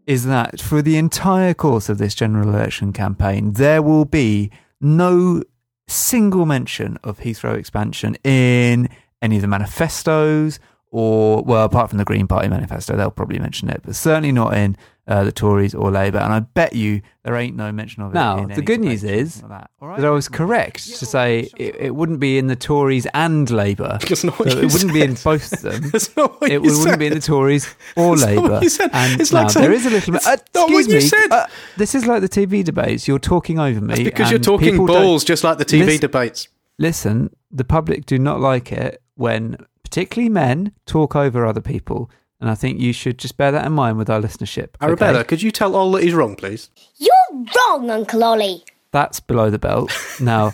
is 0.08 0.26
that 0.26 0.60
for 0.60 0.82
the 0.82 0.98
entire 0.98 1.54
course 1.54 1.90
of 1.90 1.98
this 2.00 2.16
general 2.16 2.50
election 2.50 2.92
campaign, 2.92 3.54
there 3.54 3.82
will 3.82 4.06
be 4.06 4.52
no 4.82 5.42
single 5.88 6.46
mention 6.46 6.98
of 7.04 7.20
Heathrow 7.20 7.56
expansion 7.56 8.16
in 8.24 8.90
any 9.22 9.36
of 9.38 9.42
the 9.44 9.48
manifestos 9.48 10.60
or, 10.92 11.44
well, 11.44 11.66
apart 11.66 11.90
from 11.90 11.98
the 12.00 12.06
Green 12.06 12.28
Party 12.28 12.48
manifesto, 12.48 12.96
they'll 12.96 13.12
probably 13.12 13.40
mention 13.40 13.70
it, 13.70 13.82
but 13.84 13.96
certainly 13.96 14.32
not 14.32 14.56
in 14.56 14.76
uh, 15.08 15.24
the 15.24 15.32
Tories 15.32 15.76
or 15.76 15.92
Labour. 15.92 16.18
And 16.18 16.34
I 16.34 16.40
bet 16.40 16.74
you 16.74 17.02
there 17.24 17.36
ain't 17.36 17.56
no 17.56 17.72
mention 17.72 18.02
of 18.04 18.12
it. 18.12 18.16
Now, 18.16 18.38
in 18.40 18.48
the 18.48 18.54
any 18.56 18.64
good 18.64 18.80
news 18.80 19.04
is 19.04 19.10
anything 19.44 19.50
like 19.50 19.68
that. 19.80 19.98
that 20.02 20.06
I 20.06 20.10
was 20.10 20.28
correct 20.28 20.84
to 20.98 21.06
say 21.06 21.50
it, 21.58 21.76
it 21.76 21.96
wouldn't 21.96 22.20
be 22.20 22.38
in 22.40 22.48
the 22.48 22.56
Tories 22.56 23.06
and 23.14 23.50
Labour. 23.52 24.00
That's 24.08 24.24
not 24.24 24.40
what 24.40 24.52
So 24.52 24.58
you 24.60 24.66
it 24.66 24.74
wouldn't 24.74 24.94
be 24.94 25.02
in 25.04 25.14
both 25.14 25.52
of 25.54 25.62
them. 25.62 25.90
That's 25.92 26.16
not 26.18 26.42
what 26.42 26.50
it 26.50 26.54
you 26.56 26.62
wouldn't 26.62 26.84
said. 26.90 27.00
be 27.00 27.06
in 27.08 27.14
the 27.14 27.20
Tories 27.22 27.68
or 27.96 28.16
That's 28.18 28.26
not 28.34 28.42
what 28.42 28.52
Labour. 28.52 28.64
you 28.64 28.70
said. 28.70 28.90
And 28.94 29.22
It's 29.22 29.32
like 29.32 29.44
now, 29.44 29.48
saying- 29.50 29.64
there 29.68 29.74
is 29.74 29.86
a 29.86 29.90
little 29.92 30.12
bit. 30.14 30.18
it's 30.22 30.28
Uh, 30.28 30.38
not 30.56 30.70
what 30.72 30.80
excuse 30.80 31.12
you 31.12 31.18
me. 31.20 31.24
said. 31.24 31.32
uh, 31.32 31.48
this 31.78 31.94
is 31.96 32.08
like 32.08 32.22
the 32.22 32.30
TV 32.30 32.64
debates. 32.64 33.08
You're 33.08 33.20
talking 33.20 33.60
over 33.60 33.82
me 33.82 34.04
because 34.04 34.32
you're 34.32 34.40
talking 34.40 34.72
people 34.72 34.88
don't- 34.88 35.04
balls, 35.04 35.24
just 35.24 35.44
like 35.44 35.58
the 35.60 35.66
TV 35.66 35.86
Listen- 35.86 36.02
debates. 36.02 36.48
Listen, 36.80 37.30
the 37.52 37.64
public 37.64 38.06
do 38.06 38.18
not 38.20 38.40
like 38.42 38.72
it 38.72 39.02
when, 39.16 39.56
particularly 39.84 40.30
men, 40.30 40.72
talk 40.86 41.16
over 41.16 41.46
other 41.46 41.62
people. 41.62 42.10
And 42.42 42.50
I 42.50 42.56
think 42.56 42.80
you 42.80 42.92
should 42.94 43.18
just 43.18 43.38
bear 43.38 43.52
that 43.52 43.66
in 43.66 43.72
mind 43.72 43.98
with 43.98 44.10
our 44.10 44.22
listenership. 44.22 44.70
Arabella, 44.82 45.20
okay? 45.20 45.28
could 45.28 45.42
you 45.42 45.52
tell 45.52 45.76
Ol 45.76 45.92
that 45.94 46.04
he's 46.04 46.14
wrong, 46.14 46.36
please? 46.36 46.70
You're 46.98 47.46
wrong, 47.56 47.90
Uncle 47.90 48.24
Ollie. 48.24 48.64
That's 48.92 49.20
below 49.20 49.50
the 49.50 49.60
belt. 49.60 49.92
Now, 50.20 50.54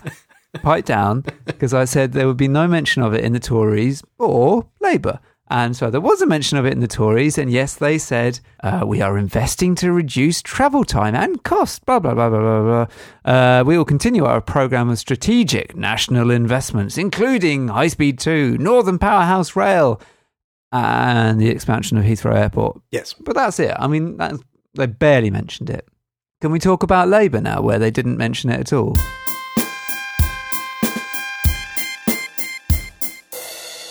pipe 0.62 0.86
down, 0.86 1.24
because 1.46 1.74
I 1.74 1.86
said 1.86 2.14
there 2.14 2.28
would 2.28 2.38
be 2.38 2.48
no 2.48 2.68
mention 2.68 3.04
of 3.04 3.14
it 3.14 3.24
in 3.24 3.34
the 3.34 3.40
Tories 3.40 4.04
or 4.18 4.68
Labour. 4.80 5.20
And 5.52 5.76
so 5.76 5.90
there 5.92 6.00
was 6.00 6.22
a 6.22 6.26
mention 6.26 6.58
of 6.58 6.66
it 6.66 6.72
in 6.72 6.80
the 6.80 6.88
Tories, 6.88 7.38
and 7.38 7.52
yes, 7.52 7.76
they 7.76 7.98
said 7.98 8.40
uh, 8.64 8.84
we 8.86 9.02
are 9.02 9.18
investing 9.18 9.76
to 9.76 9.92
reduce 9.92 10.42
travel 10.42 10.86
time 10.86 11.14
and 11.14 11.44
cost. 11.44 11.86
Blah 11.86 12.00
blah 12.00 12.14
blah 12.14 12.30
blah 12.30 12.40
blah 12.40 12.86
blah. 13.26 13.30
Uh, 13.60 13.64
we 13.66 13.78
will 13.78 13.84
continue 13.84 14.24
our 14.24 14.40
program 14.40 14.90
of 14.90 14.98
strategic 14.98 15.76
national 15.76 16.32
investments, 16.32 16.98
including 16.98 17.68
High 17.68 17.90
Speed 17.90 18.18
Two, 18.18 18.58
Northern 18.60 18.98
Powerhouse 18.98 19.54
Rail, 19.54 20.00
and 20.72 21.40
the 21.40 21.50
expansion 21.50 21.98
of 21.98 22.04
Heathrow 22.06 22.36
Airport. 22.36 22.82
Yes. 22.92 23.14
But 23.14 23.36
that's 23.36 23.60
it. 23.60 23.74
I 23.78 23.88
mean, 23.88 24.18
that's, 24.18 24.40
they 24.76 24.86
barely 24.86 25.30
mentioned 25.30 25.70
it. 25.70 25.88
Can 26.40 26.52
we 26.52 26.60
talk 26.60 26.82
about 26.84 27.08
Labour 27.08 27.42
now, 27.42 27.62
where 27.62 27.78
they 27.80 27.92
didn't 27.92 28.18
mention 28.18 28.50
it 28.50 28.60
at 28.60 28.74
all? 28.74 28.96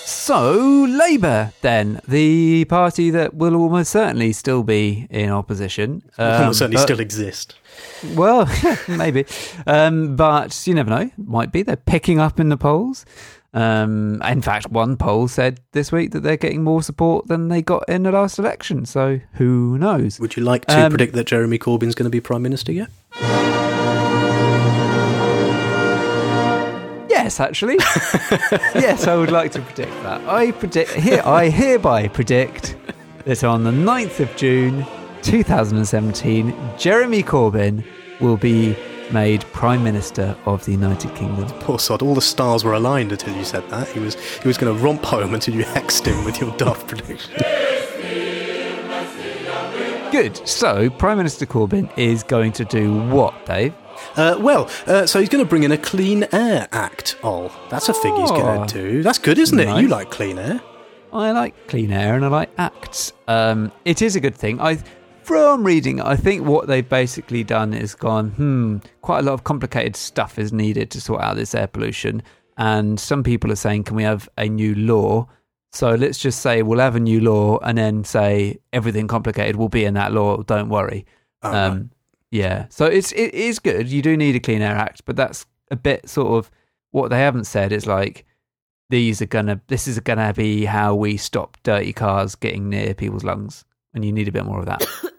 So, 0.04 0.84
Labour, 0.88 1.52
then, 1.60 2.00
the 2.06 2.64
party 2.66 3.10
that 3.10 3.34
will 3.34 3.56
almost 3.56 3.90
certainly 3.90 4.32
still 4.32 4.62
be 4.62 5.08
in 5.10 5.28
opposition. 5.30 6.02
Um, 6.18 6.44
Um, 6.49 6.54
certainly 6.54 6.76
but- 6.76 6.82
still 6.84 7.00
exist. 7.00 7.56
Well, 8.14 8.49
maybe. 8.88 9.25
Um, 9.66 10.14
but 10.16 10.66
you 10.66 10.75
never 10.75 10.90
know. 10.90 11.10
Might 11.16 11.50
be. 11.50 11.62
They're 11.62 11.76
picking 11.76 12.20
up 12.20 12.38
in 12.38 12.49
the 12.49 12.56
polls. 12.56 13.04
Um, 13.52 14.23
in 14.23 14.42
fact, 14.42 14.71
one 14.71 14.97
poll 14.97 15.26
said 15.26 15.61
this 15.73 15.90
week 15.90 16.12
that 16.12 16.21
they're 16.23 16.37
getting 16.37 16.62
more 16.62 16.83
support 16.83 17.26
than 17.26 17.49
they 17.49 17.62
got 17.62 17.88
in 17.88 18.04
the 18.04 18.12
last 18.12 18.38
election. 18.38 18.87
So 18.87 19.21
who 19.35 19.76
knows? 19.78 20.21
Would 20.21 20.37
you 20.37 20.45
like 20.45 20.66
to 20.66 20.85
Um, 20.87 20.90
predict 20.92 21.14
that 21.14 21.26
Jeremy 21.26 21.59
Corbyn's 21.59 21.95
going 21.97 22.04
to 22.04 22.11
be 22.11 22.21
Prime 22.21 22.42
Minister 22.42 22.71
yet? 22.73 22.90
Yes, 27.09 27.38
actually. 27.40 27.75
yes, 28.75 29.07
I 29.07 29.14
would 29.16 29.30
like 29.30 29.52
to 29.52 29.61
predict 29.62 29.92
that. 30.04 30.26
I 30.28 30.52
predict 30.52 30.92
here. 30.92 31.23
I 31.25 31.49
hereby 31.50 32.09
predict 32.09 32.76
that 33.25 33.45
on 33.45 33.64
the 33.64 33.71
9th 33.71 34.21
of 34.21 34.35
June, 34.37 34.87
2017, 35.23 36.54
Jeremy 36.78 37.23
Corbyn 37.23 37.85
will 38.21 38.37
be 38.38 38.75
made 39.12 39.43
Prime 39.52 39.83
Minister 39.83 40.37
of 40.47 40.64
the 40.64 40.73
United 40.73 41.14
Kingdom. 41.14 41.47
Poor 41.61 41.79
sod, 41.79 42.02
all 42.02 42.14
the 42.14 42.21
stars 42.23 42.64
were 42.64 42.75
aligned 42.75 43.12
until 43.12 43.35
you 43.37 43.45
said 43.45 43.69
that. 43.71 43.88
He 43.88 44.00
was 44.00 44.14
he 44.40 44.49
was 44.49 44.57
going 44.59 44.76
to 44.76 44.83
romp 44.83 45.05
home 45.05 45.35
until 45.35 45.55
you 45.55 45.64
hexed 45.64 46.07
him 46.07 46.25
with 46.25 46.40
your 46.40 46.57
daft 46.57 46.87
prediction. 46.88 47.33
Good. 50.12 50.47
So, 50.47 50.90
Prime 50.90 51.19
Minister 51.19 51.47
Corbyn 51.47 51.88
is 51.97 52.25
going 52.25 52.50
to 52.52 52.64
do 52.64 53.00
what, 53.09 53.47
Dave? 53.47 53.73
Uh, 54.17 54.37
well, 54.40 54.69
uh, 54.88 55.07
so 55.07 55.21
he's 55.21 55.29
going 55.29 55.45
to 55.45 55.49
bring 55.49 55.62
in 55.62 55.71
a 55.71 55.79
Clean 55.79 56.26
Air 56.33 56.67
Act. 56.73 57.17
Oh, 57.23 57.52
that's 57.71 57.88
a 57.88 57.95
thing 57.95 58.17
he's 58.17 58.31
Oh. 58.31 58.37
going 58.40 58.67
to 58.67 58.75
do. 58.83 59.02
That's 59.05 59.19
good, 59.19 59.38
isn't 59.38 59.59
it? 59.59 59.81
You 59.81 59.87
like 59.87 60.11
clean 60.11 60.38
air. 60.38 60.61
I 61.12 61.31
like 61.31 61.55
clean 61.69 61.93
air 61.93 62.17
and 62.17 62.25
I 62.25 62.29
like 62.29 62.50
acts. 62.59 63.12
Um, 63.29 63.71
it 63.85 64.02
is 64.02 64.17
a 64.17 64.21
good 64.21 64.35
thing. 64.35 64.61
I, 64.61 64.79
from 65.30 65.62
reading, 65.62 66.00
I 66.00 66.16
think 66.16 66.44
what 66.44 66.66
they've 66.66 66.88
basically 66.88 67.44
done 67.44 67.72
is 67.72 67.94
gone. 67.94 68.30
Hmm, 68.30 68.78
quite 69.00 69.20
a 69.20 69.22
lot 69.22 69.34
of 69.34 69.44
complicated 69.44 69.94
stuff 69.94 70.40
is 70.40 70.52
needed 70.52 70.90
to 70.90 71.00
sort 71.00 71.22
out 71.22 71.37
this 71.37 71.54
air 71.54 71.68
pollution, 71.68 72.25
and 72.56 72.99
some 72.99 73.22
people 73.22 73.52
are 73.52 73.56
saying, 73.56 73.84
can 73.84 73.94
we 73.94 74.02
have 74.02 74.28
a 74.37 74.49
new 74.49 74.75
law? 74.75 75.28
So 75.70 75.94
let's 75.94 76.18
just 76.18 76.40
say 76.40 76.64
we'll 76.64 76.80
have 76.80 76.96
a 76.96 77.00
new 77.00 77.20
law, 77.20 77.60
and 77.60 77.78
then 77.78 78.02
say 78.02 78.58
everything 78.72 79.06
complicated 79.06 79.54
will 79.54 79.68
be 79.68 79.84
in 79.84 79.94
that 79.94 80.12
law. 80.12 80.42
Don't 80.42 80.68
worry. 80.68 81.06
Oh, 81.44 81.54
um, 81.54 81.72
right. 81.72 81.87
Yeah, 82.32 82.66
so 82.68 82.87
it's 82.87 83.12
it 83.12 83.32
is 83.32 83.60
good. 83.60 83.87
You 83.88 84.02
do 84.02 84.16
need 84.16 84.34
a 84.34 84.40
Clean 84.40 84.60
Air 84.60 84.75
Act, 84.75 85.04
but 85.04 85.14
that's 85.14 85.46
a 85.70 85.76
bit 85.76 86.08
sort 86.08 86.38
of 86.38 86.50
what 86.90 87.10
they 87.10 87.20
haven't 87.20 87.44
said 87.44 87.70
is 87.70 87.87
like 87.87 88.26
these 88.88 89.22
are 89.22 89.26
gonna 89.26 89.60
this 89.68 89.87
is 89.87 90.00
gonna 90.00 90.34
be 90.34 90.64
how 90.64 90.96
we 90.96 91.16
stop 91.16 91.56
dirty 91.62 91.92
cars 91.92 92.34
getting 92.34 92.68
near 92.68 92.94
people's 92.94 93.22
lungs, 93.22 93.64
and 93.94 94.04
you 94.04 94.10
need 94.10 94.26
a 94.26 94.32
bit 94.32 94.44
more 94.44 94.58
of 94.58 94.66
that. 94.66 94.84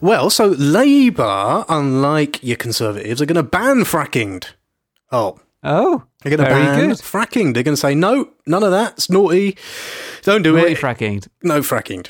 Well, 0.00 0.30
so 0.30 0.48
Labour, 0.58 1.64
unlike 1.68 2.42
your 2.42 2.56
Conservatives, 2.56 3.20
are 3.20 3.26
going 3.26 3.36
to 3.36 3.42
ban 3.42 3.80
fracking. 3.80 4.44
Oh, 5.12 5.38
oh, 5.62 6.04
they're 6.22 6.34
going 6.36 6.48
to 6.48 6.54
ban 6.54 6.88
good. 6.88 6.96
fracking. 6.98 7.52
They're 7.52 7.62
going 7.62 7.74
to 7.74 7.80
say 7.80 7.94
no, 7.94 8.30
none 8.46 8.62
of 8.62 8.70
that. 8.70 8.94
It's 8.94 9.10
naughty. 9.10 9.58
Don't 10.22 10.42
do 10.42 10.56
Naughty 10.56 10.72
it. 10.72 10.78
fracking, 10.78 11.26
no 11.42 11.60
fracking. 11.60 12.08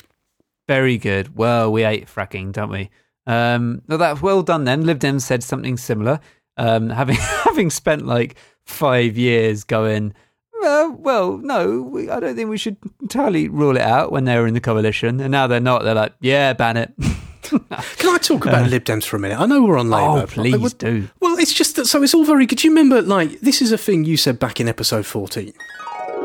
very 0.67 0.97
good. 0.97 1.35
Well, 1.35 1.71
we 1.71 1.81
hate 1.81 2.07
fracking, 2.07 2.53
don't 2.53 2.69
we? 2.71 2.89
Um, 3.27 3.81
well, 3.87 3.97
that's 3.97 4.21
well 4.21 4.41
done. 4.41 4.63
Then 4.63 4.85
Lib 4.85 4.99
Dems 4.99 5.21
said 5.21 5.43
something 5.43 5.75
similar, 5.77 6.19
um, 6.57 6.89
having 6.89 7.15
having 7.19 7.69
spent 7.69 8.05
like 8.05 8.35
five 8.65 9.17
years 9.17 9.63
going. 9.65 10.13
Well, 10.61 10.91
well, 10.91 11.37
no, 11.37 11.81
we, 11.81 12.09
I 12.09 12.19
don't 12.19 12.35
think 12.35 12.49
we 12.49 12.57
should 12.57 12.77
entirely 13.01 13.47
rule 13.49 13.75
it 13.75 13.81
out 13.81 14.11
when 14.11 14.25
they 14.25 14.37
were 14.37 14.45
in 14.47 14.53
the 14.53 14.61
coalition, 14.61 15.19
and 15.19 15.31
now 15.31 15.47
they're 15.47 15.59
not. 15.59 15.83
They're 15.83 15.95
like, 15.95 16.13
yeah, 16.21 16.53
ban 16.53 16.77
it. 16.77 16.93
Can 17.41 17.59
I 17.69 18.17
talk 18.19 18.45
about 18.45 18.69
Lib 18.69 18.83
Dems 18.85 19.03
for 19.03 19.17
a 19.17 19.19
minute? 19.19 19.39
I 19.39 19.45
know 19.47 19.63
we're 19.63 19.77
on 19.79 19.89
Labour. 19.89 20.21
oh, 20.23 20.27
please 20.27 20.73
do. 20.75 21.09
Well, 21.19 21.37
it's 21.39 21.51
just 21.51 21.75
that. 21.75 21.85
So 21.87 22.01
it's 22.03 22.13
all 22.13 22.23
very 22.23 22.45
good. 22.45 22.59
Do 22.59 22.67
you 22.67 22.71
remember? 22.73 23.01
Like 23.01 23.41
this 23.41 23.61
is 23.61 23.71
a 23.71 23.77
thing 23.77 24.05
you 24.05 24.15
said 24.17 24.39
back 24.39 24.59
in 24.61 24.69
episode 24.69 25.05
fourteen. 25.05 25.51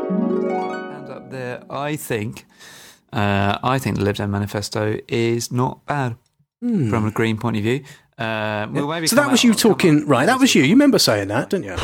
Hand 0.09 1.09
up 1.09 1.29
there. 1.31 1.63
I 1.69 1.95
think, 1.95 2.45
uh, 3.11 3.57
I 3.63 3.79
think 3.79 3.97
the 3.97 4.03
Lib 4.03 4.15
Dem 4.17 4.31
manifesto 4.31 4.99
is 5.07 5.51
not 5.51 5.85
bad 5.85 6.15
from 6.59 7.05
a 7.07 7.11
Green 7.11 7.37
point 7.37 7.57
of 7.57 7.63
view. 7.63 7.83
Uh, 8.17 8.65
Hmm. 8.67 9.05
so 9.05 9.15
that 9.15 9.29
was 9.29 9.43
you 9.43 9.53
talking, 9.53 10.07
right? 10.07 10.25
That 10.25 10.39
was 10.39 10.55
you. 10.55 10.63
You 10.63 10.69
remember 10.73 10.97
saying 10.99 11.27
that, 11.27 11.49
didn't 11.51 11.65
you? 11.65 11.75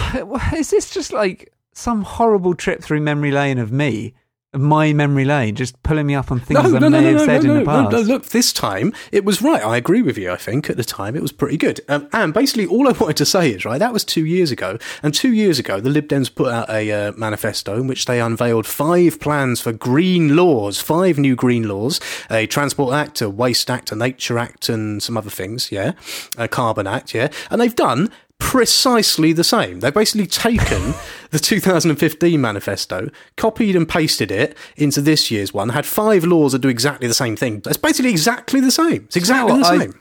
Is 0.57 0.71
this 0.71 0.89
just 0.91 1.13
like 1.13 1.53
some 1.73 2.03
horrible 2.03 2.53
trip 2.55 2.81
through 2.81 3.01
memory 3.01 3.31
lane 3.31 3.57
of 3.57 3.71
me 3.71 4.13
my 4.55 4.93
memory 4.93 5.25
lane, 5.25 5.55
just 5.55 5.81
pulling 5.83 6.05
me 6.05 6.15
up 6.15 6.31
on 6.31 6.39
things 6.39 6.61
No, 6.61 6.75
I 6.75 6.79
no, 6.79 6.89
may 6.89 7.01
no, 7.01 7.07
have 7.07 7.15
no, 7.15 7.25
said 7.25 7.43
in 7.45 7.53
the 7.55 7.65
past. 7.65 7.91
no, 7.91 8.01
Look, 8.01 8.27
this 8.27 8.53
time 8.53 8.93
it 9.11 9.25
was 9.25 9.41
right. 9.41 9.63
I 9.63 9.77
agree 9.77 10.01
with 10.01 10.17
you. 10.17 10.31
I 10.31 10.35
think 10.35 10.69
at 10.69 10.77
the 10.77 10.83
time 10.83 11.15
it 11.15 11.21
was 11.21 11.31
pretty 11.31 11.57
good. 11.57 11.81
Um, 11.89 12.07
and 12.13 12.33
basically, 12.33 12.67
all 12.67 12.87
I 12.87 12.91
wanted 12.99 13.17
to 13.17 13.25
say 13.25 13.51
is 13.51 13.65
right. 13.65 13.79
That 13.79 13.93
was 13.93 14.05
two 14.05 14.25
years 14.25 14.51
ago, 14.51 14.77
and 15.01 15.13
two 15.13 15.33
years 15.33 15.57
ago, 15.57 15.79
the 15.79 15.89
Lib 15.89 16.07
Dems 16.07 16.33
put 16.33 16.51
out 16.51 16.69
a 16.69 16.91
uh, 16.91 17.11
manifesto 17.13 17.79
in 17.79 17.87
which 17.87 18.05
they 18.05 18.21
unveiled 18.21 18.67
five 18.67 19.19
plans 19.19 19.59
for 19.59 19.71
green 19.71 20.35
laws, 20.35 20.79
five 20.79 21.17
new 21.17 21.35
green 21.35 21.67
laws: 21.67 21.99
a 22.29 22.45
Transport 22.45 22.93
Act, 22.93 23.21
a 23.21 23.29
Waste 23.29 23.71
Act, 23.71 23.91
a 23.91 23.95
Nature 23.95 24.37
Act, 24.37 24.69
and 24.69 25.01
some 25.01 25.17
other 25.17 25.31
things. 25.31 25.71
Yeah, 25.71 25.93
a 26.37 26.47
Carbon 26.47 26.85
Act. 26.85 27.15
Yeah, 27.15 27.29
and 27.49 27.59
they've 27.59 27.75
done 27.75 28.11
precisely 28.39 29.33
the 29.33 29.43
same. 29.43 29.79
They've 29.79 29.93
basically 29.93 30.27
taken 30.27 30.93
the 31.31 31.39
2015 31.39 32.39
manifesto, 32.39 33.09
copied 33.35 33.75
and 33.75 33.89
pasted 33.89 34.31
it 34.31 34.55
into 34.77 35.01
this 35.01 35.31
year's 35.31 35.53
one, 35.53 35.69
had 35.69 35.85
five 35.85 36.23
laws 36.23 36.51
that 36.51 36.59
do 36.59 36.69
exactly 36.69 37.07
the 37.07 37.13
same 37.13 37.35
thing. 37.35 37.61
It's 37.65 37.77
basically 37.77 38.11
exactly 38.11 38.59
the 38.59 38.71
same. 38.71 39.05
It's 39.05 39.15
exactly 39.15 39.57
the 39.57 39.63
same. 39.79 39.93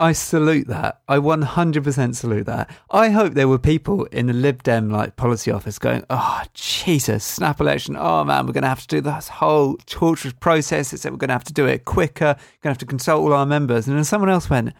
I, 0.00 0.08
I 0.08 0.12
salute 0.12 0.66
that. 0.68 1.02
I 1.08 1.18
100% 1.18 2.14
salute 2.16 2.46
that. 2.46 2.70
I 2.90 3.10
hope 3.10 3.34
there 3.34 3.46
were 3.48 3.58
people 3.58 4.06
in 4.06 4.26
the 4.28 4.32
Lib 4.32 4.62
Dem 4.62 4.88
like 4.90 5.16
policy 5.16 5.50
office 5.50 5.78
going, 5.78 6.04
"Oh 6.08 6.42
Jesus, 6.54 7.22
snap 7.22 7.60
election! 7.60 7.96
Oh 7.98 8.24
man, 8.24 8.46
we're 8.46 8.54
going 8.54 8.62
to 8.62 8.68
have 8.68 8.80
to 8.80 8.86
do 8.88 9.02
this 9.02 9.28
whole 9.28 9.76
torturous 9.84 10.32
process. 10.40 10.92
It's 10.94 11.04
we're 11.04 11.10
going 11.12 11.28
to 11.28 11.34
have 11.34 11.44
to 11.44 11.52
do 11.52 11.66
it 11.66 11.84
quicker. 11.84 12.24
We're 12.24 12.32
Going 12.34 12.62
to 12.62 12.68
have 12.70 12.78
to 12.78 12.86
consult 12.86 13.22
all 13.22 13.34
our 13.34 13.44
members." 13.46 13.86
And 13.86 13.96
then 13.96 14.04
someone 14.04 14.30
else 14.30 14.48
went, 14.48 14.68
"Just- 14.68 14.76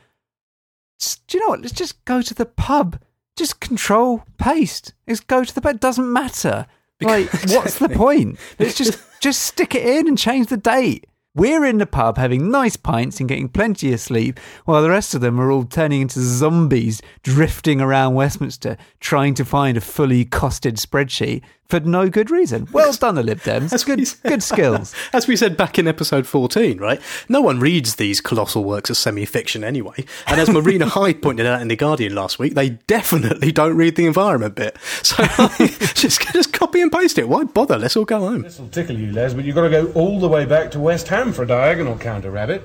"Do 1.26 1.37
you 1.37 1.45
know 1.45 1.50
what? 1.50 1.62
Let's 1.62 1.73
just 1.73 2.04
go 2.04 2.23
to 2.23 2.35
the 2.35 2.47
pub. 2.47 3.00
Just 3.37 3.61
control 3.61 4.25
paste. 4.38 4.92
Let's 5.07 5.21
go 5.21 5.45
to 5.45 5.54
the 5.54 5.61
pub. 5.61 5.76
It 5.76 5.80
doesn't 5.80 6.12
matter." 6.12 6.66
Like, 7.02 7.33
what's 7.49 7.78
the 7.78 7.88
point? 7.88 8.38
Let's 8.59 8.75
just 8.75 8.99
just 9.21 9.40
stick 9.40 9.75
it 9.75 9.87
in 9.87 10.07
and 10.07 10.19
change 10.19 10.49
the 10.49 10.59
date. 10.59 11.07
We're 11.35 11.64
in 11.64 11.78
the 11.78 11.87
pub 11.87 12.19
having 12.19 12.50
nice 12.50 12.76
pints 12.76 13.21
and 13.21 13.28
getting 13.28 13.49
plenty 13.49 13.92
of 13.95 14.00
sleep, 14.00 14.38
while 14.66 14.83
the 14.83 14.90
rest 14.90 15.14
of 15.14 15.23
them 15.23 15.40
are 15.40 15.50
all 15.50 15.64
turning 15.64 16.02
into 16.02 16.21
zombies 16.21 17.00
drifting 17.23 17.80
around 17.80 18.16
Westminster 18.16 18.76
trying 18.99 19.33
to 19.35 19.45
find 19.47 19.78
a 19.78 19.80
fully 19.80 20.25
costed 20.26 20.75
spreadsheet 20.75 21.42
for 21.70 21.80
no 21.80 22.08
good 22.08 22.30
reason. 22.30 22.68
Well 22.72 22.92
done, 22.92 23.14
the 23.14 23.22
Lib 23.22 23.38
Dems. 23.40 23.72
As 23.72 23.86
we 23.86 23.96
Good, 23.96 24.06
said- 24.08 24.28
good 24.28 24.42
skills. 24.42 24.94
As 25.12 25.26
we 25.26 25.36
said 25.36 25.56
back 25.56 25.78
in 25.78 25.86
episode 25.88 26.26
14, 26.26 26.78
right? 26.78 27.00
No 27.28 27.40
one 27.40 27.60
reads 27.60 27.96
these 27.96 28.20
colossal 28.20 28.64
works 28.64 28.90
as 28.90 28.98
semi 28.98 29.24
fiction 29.24 29.64
anyway. 29.64 30.04
And 30.26 30.40
as 30.40 30.50
Marina 30.50 30.86
Hyde 30.88 31.22
pointed 31.22 31.46
out 31.46 31.60
in 31.62 31.68
The 31.68 31.76
Guardian 31.76 32.14
last 32.14 32.38
week, 32.38 32.54
they 32.54 32.70
definitely 32.70 33.52
don't 33.52 33.76
read 33.76 33.96
the 33.96 34.06
environment 34.06 34.54
bit. 34.56 34.76
So 35.02 35.24
just, 35.94 36.20
just 36.32 36.52
copy 36.52 36.80
and 36.80 36.90
paste 36.92 37.18
it. 37.18 37.28
Why 37.28 37.44
bother? 37.44 37.78
Let's 37.78 37.96
all 37.96 38.04
go 38.04 38.20
home. 38.20 38.42
This'll 38.42 38.68
tickle 38.68 38.96
you, 38.98 39.12
Les, 39.12 39.34
but 39.34 39.44
you've 39.44 39.54
got 39.54 39.62
to 39.62 39.70
go 39.70 39.86
all 39.92 40.20
the 40.20 40.28
way 40.28 40.44
back 40.44 40.70
to 40.72 40.80
West 40.80 41.08
Ham 41.08 41.32
for 41.32 41.42
a 41.42 41.46
diagonal 41.46 41.96
counter 41.98 42.30
rabbit. 42.30 42.62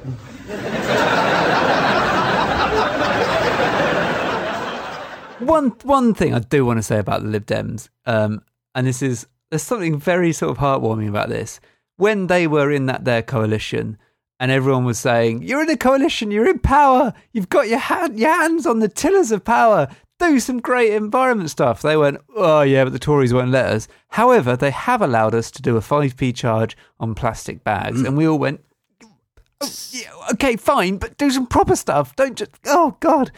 One 5.40 5.72
one 5.84 6.14
thing 6.14 6.34
I 6.34 6.40
do 6.40 6.66
want 6.66 6.80
to 6.80 6.84
say 6.84 6.98
about 6.98 7.22
the 7.22 7.28
Lib 7.28 7.46
Dems, 7.46 7.90
um, 8.06 8.42
and 8.76 8.86
this 8.86 9.02
is 9.02 9.26
there's 9.50 9.64
something 9.64 9.98
very 9.98 10.32
sort 10.32 10.52
of 10.52 10.58
heartwarming 10.58 11.10
about 11.10 11.30
this. 11.30 11.60
When 11.98 12.28
they 12.28 12.46
were 12.46 12.72
in 12.72 12.86
that 12.86 13.06
their 13.06 13.24
coalition, 13.24 13.98
and 14.40 14.52
everyone 14.52 14.86
was 14.86 15.00
saying, 15.00 15.42
"You're 15.42 15.64
in 15.64 15.70
a 15.70 15.78
coalition, 15.78 16.30
you're 16.30 16.50
in 16.50 16.60
power, 16.60 17.14
you've 17.32 17.50
got 17.50 17.68
your 17.68 17.80
hand, 17.80 18.20
your 18.20 18.34
hands 18.34 18.68
on 18.68 18.80
the 18.80 18.90
tillers 18.90 19.32
of 19.32 19.44
power." 19.44 19.88
Do 20.18 20.40
some 20.40 20.62
great 20.62 20.94
environment 20.94 21.50
stuff. 21.50 21.82
They 21.82 21.98
went, 21.98 22.22
oh 22.38 22.62
yeah, 22.62 22.86
but 22.86 22.94
the 22.94 23.00
Tories 23.00 23.34
won't 23.34 23.52
let 23.52 23.66
us. 23.66 23.90
However, 24.08 24.56
they 24.56 24.72
have 24.72 25.02
allowed 25.02 25.36
us 25.36 25.52
to 25.52 25.62
do 25.62 25.76
a 25.76 25.82
5p 25.82 26.34
charge 26.34 26.78
on 27.02 27.16
plastic 27.16 27.66
bags. 27.66 28.02
Mm. 28.02 28.08
And 28.08 28.18
we 28.18 28.26
all 28.26 28.40
went, 28.40 28.64
oh, 29.60 29.70
yeah, 29.92 30.10
okay, 30.32 30.56
fine, 30.56 31.00
but 31.00 31.18
do 31.18 31.30
some 31.30 31.46
proper 31.46 31.76
stuff. 31.76 32.16
Don't 32.16 32.38
just, 32.38 32.52
oh 32.66 32.96
God. 33.02 33.30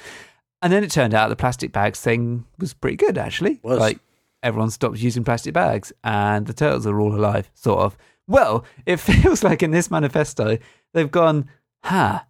And 0.62 0.72
then 0.72 0.84
it 0.84 0.92
turned 0.92 1.16
out 1.16 1.30
the 1.30 1.36
plastic 1.36 1.72
bags 1.72 2.00
thing 2.00 2.46
was 2.60 2.76
pretty 2.76 2.98
good, 2.98 3.18
actually. 3.18 3.60
Was. 3.64 3.80
Like, 3.80 3.98
everyone 4.44 4.70
stops 4.72 5.02
using 5.02 5.24
plastic 5.24 5.54
bags 5.54 5.92
and 6.04 6.46
the 6.48 6.54
turtles 6.54 6.86
are 6.88 7.00
all 7.00 7.16
alive, 7.16 7.50
sort 7.54 7.80
of. 7.80 7.98
Well, 8.28 8.66
it 8.86 8.98
feels 9.02 9.44
like 9.44 9.64
in 9.64 9.72
this 9.72 9.90
manifesto, 9.92 10.58
they've 10.94 11.10
gone, 11.12 11.50
huh, 11.84 12.22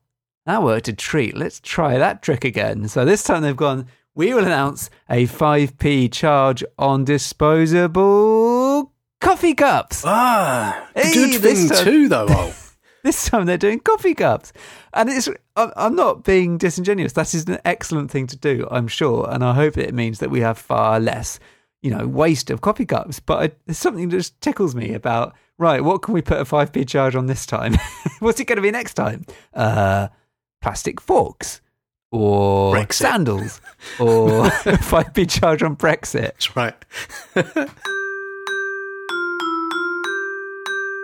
that 0.46 0.64
worked 0.64 0.88
a 0.88 0.94
treat. 0.94 1.36
Let's 1.36 1.60
try 1.60 1.98
that 1.98 2.22
trick 2.22 2.46
again. 2.46 2.88
So 2.88 3.04
this 3.06 3.24
time 3.24 3.42
they've 3.42 3.56
gone, 3.56 3.88
we 4.16 4.34
will 4.34 4.46
announce 4.46 4.90
a 5.10 5.28
5p 5.28 6.12
charge 6.12 6.64
on 6.80 7.06
disposable 7.06 8.92
coffee 9.22 9.54
cups. 9.54 10.04
Ah, 10.06 10.88
Hey, 10.96 11.14
good 11.14 11.42
thing 11.42 11.70
time- 11.70 11.84
too, 11.84 12.08
though. 12.08 12.28
Oh. 12.30 12.54
This 13.04 13.30
time 13.30 13.46
they're 13.46 13.58
doing 13.58 13.80
coffee 13.80 14.16
cups. 14.16 14.52
And 14.94 15.08
it's, 15.10 15.30
I'm 15.56 15.96
not 15.96 16.26
being 16.26 16.58
disingenuous. 16.58 17.13
That 17.13 17.34
is 17.34 17.48
an 17.48 17.60
excellent 17.63 18.12
thing 18.12 18.28
to 18.28 18.36
do, 18.36 18.67
I'm 18.70 18.89
sure. 18.89 19.30
And 19.32 19.46
I 19.46 19.54
hope 19.54 19.78
it 19.78 19.93
means 19.93 20.20
that 20.20 20.30
we 20.30 20.41
have 20.41 20.58
far 20.58 21.00
less, 21.00 21.39
you 21.82 21.92
know, 21.92 22.08
waste 22.08 22.50
of 22.50 22.62
coffee 22.62 22.86
cups. 22.86 23.20
But 23.20 23.44
I, 23.44 23.56
there's 23.66 23.78
something 23.78 24.10
that 24.10 24.16
just 24.18 24.40
tickles 24.42 24.76
me 24.76 24.94
about, 24.94 25.36
right, 25.58 25.84
what 25.84 26.02
can 26.02 26.13
we 26.13 26.22
put 26.22 26.40
a 26.40 26.46
5p 26.46 26.88
charge 26.88 27.16
on 27.16 27.28
this 27.28 27.46
time? 27.46 27.76
What's 28.20 28.40
it 28.40 28.46
going 28.46 28.58
to 28.58 28.62
be 28.62 28.72
next 28.72 28.96
time? 28.96 29.26
Uh, 29.54 30.08
plastic 30.62 31.00
forks 31.00 31.62
or 32.12 32.74
Brexit. 32.76 32.94
sandals 32.94 33.62
or 34.00 34.44
5p 34.50 35.30
charge 35.30 35.62
on 35.63 35.76
Brexit. 35.76 36.22
That's 36.22 36.56
right. 36.56 36.76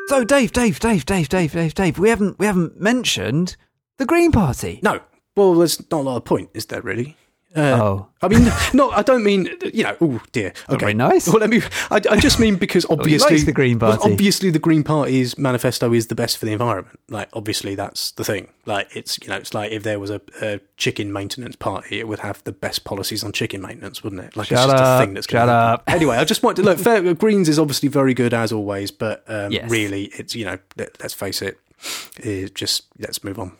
So 0.09 0.23
Dave, 0.23 0.51
Dave, 0.51 0.79
Dave, 0.79 1.05
Dave, 1.05 1.29
Dave, 1.29 1.53
Dave, 1.53 1.73
Dave, 1.73 1.97
we 1.97 2.09
haven't, 2.09 2.37
we 2.37 2.45
haven't 2.45 2.79
mentioned 2.79 3.55
the 3.97 4.05
Green 4.05 4.31
Party. 4.31 4.79
No. 4.83 4.99
Well, 5.35 5.55
there's 5.55 5.79
not 5.89 6.01
a 6.01 6.03
lot 6.03 6.17
of 6.17 6.25
point, 6.25 6.49
is 6.53 6.65
there 6.67 6.81
really? 6.81 7.15
Uh, 7.55 7.79
Oh. 7.81 8.07
I 8.23 8.29
mean, 8.29 8.49
no, 8.73 8.89
I 8.91 9.01
don't 9.01 9.23
mean, 9.23 9.49
you 9.73 9.83
know, 9.83 9.97
oh 9.99 10.21
dear. 10.31 10.53
Okay. 10.69 10.77
very 10.79 10.93
nice. 10.93 11.27
Well, 11.27 11.39
let 11.39 11.49
me, 11.49 11.61
I, 11.91 11.99
I 12.09 12.17
just 12.19 12.39
mean 12.39 12.55
because 12.55 12.85
obviously. 12.89 13.31
likes 13.31 13.43
the 13.43 13.51
Green 13.51 13.77
well, 13.79 13.99
obviously, 14.01 14.49
the 14.49 14.59
Green 14.59 14.81
Party's 14.83 15.37
manifesto 15.37 15.91
is 15.93 16.07
the 16.07 16.15
best 16.15 16.37
for 16.37 16.45
the 16.45 16.53
environment. 16.53 16.97
Like, 17.09 17.27
obviously, 17.33 17.75
that's 17.75 18.11
the 18.11 18.23
thing. 18.23 18.47
Like, 18.65 18.95
it's, 18.95 19.19
you 19.21 19.27
know, 19.27 19.35
it's 19.35 19.53
like 19.53 19.71
if 19.73 19.83
there 19.83 19.99
was 19.99 20.09
a, 20.09 20.21
a 20.41 20.61
chicken 20.77 21.11
maintenance 21.11 21.57
party, 21.57 21.99
it 21.99 22.07
would 22.07 22.19
have 22.19 22.41
the 22.45 22.53
best 22.53 22.85
policies 22.85 23.23
on 23.25 23.33
chicken 23.33 23.61
maintenance, 23.61 24.03
wouldn't 24.03 24.21
it? 24.23 24.37
Like, 24.37 24.47
Shut 24.47 24.59
it's 24.59 24.71
just 24.71 24.83
up, 24.83 25.01
a 25.01 25.05
thing 25.05 25.13
that's 25.15 25.27
shut 25.27 25.33
gonna 25.47 25.51
happen. 25.51 25.73
up. 25.73 25.83
Anyway, 25.89 26.15
I 26.15 26.23
just 26.23 26.43
want 26.43 26.55
to 26.57 26.63
look, 26.63 26.79
fair, 26.87 27.13
Greens 27.13 27.49
is 27.49 27.59
obviously 27.59 27.89
very 27.89 28.13
good 28.13 28.33
as 28.33 28.53
always, 28.53 28.89
but 28.89 29.23
um, 29.27 29.51
Yes. 29.51 29.69
really, 29.69 30.05
it's, 30.17 30.33
you 30.33 30.45
know, 30.45 30.57
let, 30.77 30.97
let's 31.01 31.13
face 31.13 31.41
it, 31.41 31.59
it 32.17 32.55
just, 32.55 32.83
let's 32.99 33.21
move 33.23 33.37
on. 33.37 33.51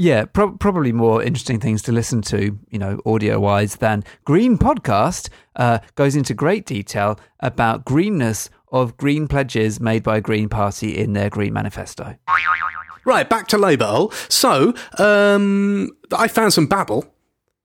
Yeah, 0.00 0.26
pro- 0.26 0.52
probably 0.52 0.92
more 0.92 1.24
interesting 1.24 1.58
things 1.58 1.82
to 1.82 1.92
listen 1.92 2.22
to, 2.22 2.56
you 2.70 2.78
know, 2.78 3.00
audio 3.04 3.40
wise, 3.40 3.76
than 3.76 4.04
Green 4.24 4.56
Podcast 4.56 5.28
uh, 5.56 5.80
goes 5.96 6.14
into 6.14 6.34
great 6.34 6.66
detail 6.66 7.18
about 7.40 7.84
greenness 7.84 8.48
of 8.70 8.96
green 8.96 9.26
pledges 9.26 9.80
made 9.80 10.04
by 10.04 10.20
Green 10.20 10.48
Party 10.48 10.96
in 10.96 11.14
their 11.14 11.28
Green 11.28 11.52
Manifesto. 11.52 12.14
Right, 13.04 13.28
back 13.28 13.48
to 13.48 13.58
Labour 13.58 14.06
So, 14.28 14.72
um, 14.98 15.90
I 16.16 16.28
found 16.28 16.52
some 16.52 16.66
babble. 16.68 17.04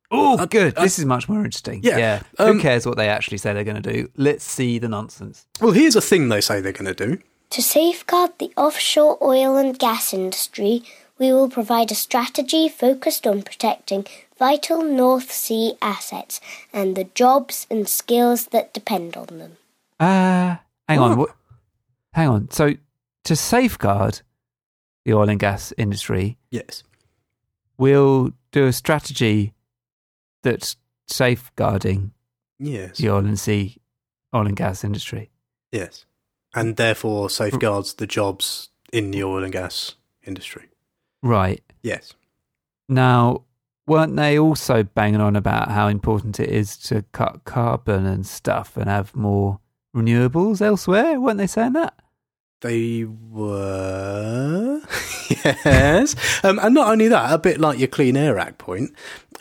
Oh, 0.09 0.43
good. 0.47 0.75
this 0.75 0.97
is 0.97 1.05
much 1.05 1.29
more 1.29 1.45
interesting. 1.45 1.81
yeah, 1.83 2.23
Who 2.39 2.43
um, 2.45 2.59
cares 2.59 2.87
what 2.87 2.97
they 2.97 3.09
actually 3.09 3.37
say 3.37 3.53
they're 3.53 3.63
going 3.63 3.81
to 3.81 3.93
do? 3.93 4.09
Let's 4.17 4.43
see 4.43 4.79
the 4.79 4.89
nonsense. 4.89 5.45
Well, 5.61 5.71
here's 5.71 5.95
a 5.95 6.01
thing 6.01 6.29
they 6.29 6.41
say 6.41 6.61
they're 6.61 6.71
going 6.71 6.93
to 6.95 7.07
do. 7.07 7.19
To 7.51 7.61
safeguard 7.61 8.31
the 8.39 8.51
offshore 8.57 9.19
oil 9.23 9.55
and 9.57 9.77
gas 9.77 10.13
industry, 10.13 10.83
we 11.19 11.31
will 11.31 11.49
provide 11.49 11.91
a 11.91 11.95
strategy 11.95 12.67
focused 12.69 13.25
on 13.27 13.43
protecting 13.43 14.05
vital 14.37 14.81
North 14.83 15.31
Sea 15.31 15.73
assets 15.81 16.41
and 16.73 16.95
the 16.95 17.05
jobs 17.15 17.67
and 17.69 17.87
skills 17.87 18.47
that 18.47 18.73
depend 18.73 19.15
on 19.15 19.27
them. 19.37 19.57
Uh, 19.99 20.57
hang 20.87 20.99
on. 20.99 21.11
What? 21.11 21.17
What? 21.29 21.35
Hang 22.13 22.27
on. 22.29 22.51
So, 22.51 22.73
to 23.23 23.35
safeguard 23.35 24.21
the 25.05 25.13
oil 25.13 25.29
and 25.29 25.39
gas 25.39 25.73
industry, 25.77 26.37
Yes. 26.51 26.83
we'll 27.77 28.31
do 28.51 28.67
a 28.67 28.73
strategy 28.73 29.53
that's 30.41 30.75
safeguarding 31.07 32.11
Yes. 32.59 32.97
the 32.97 33.09
oil 33.09 33.25
and 33.25 33.39
sea, 33.39 33.77
oil 34.33 34.47
and 34.47 34.55
gas 34.55 34.83
industry. 34.83 35.29
Yes. 35.71 36.05
And 36.53 36.75
therefore 36.75 37.29
safeguards 37.29 37.93
the 37.95 38.05
jobs 38.07 38.69
in 38.91 39.11
the 39.11 39.23
oil 39.23 39.43
and 39.43 39.51
gas 39.53 39.95
industry. 40.23 40.69
Right. 41.23 41.63
Yes. 41.81 42.13
Now, 42.89 43.45
weren't 43.87 44.15
they 44.15 44.37
also 44.37 44.83
banging 44.83 45.21
on 45.21 45.35
about 45.35 45.71
how 45.71 45.87
important 45.87 46.39
it 46.39 46.49
is 46.49 46.77
to 46.77 47.03
cut 47.13 47.45
carbon 47.45 48.05
and 48.05 48.27
stuff 48.27 48.77
and 48.77 48.89
have 48.89 49.15
more 49.15 49.59
renewables 49.95 50.61
elsewhere? 50.61 51.19
Weren't 51.19 51.37
they 51.37 51.47
saying 51.47 51.73
that? 51.73 51.95
They 52.61 53.05
were. 53.05 54.81
yes. 55.45 56.15
Um, 56.43 56.59
and 56.59 56.75
not 56.75 56.89
only 56.91 57.07
that, 57.07 57.33
a 57.33 57.37
bit 57.37 57.59
like 57.59 57.79
your 57.79 57.87
Clean 57.87 58.15
Air 58.15 58.37
Act 58.37 58.57
point, 58.57 58.91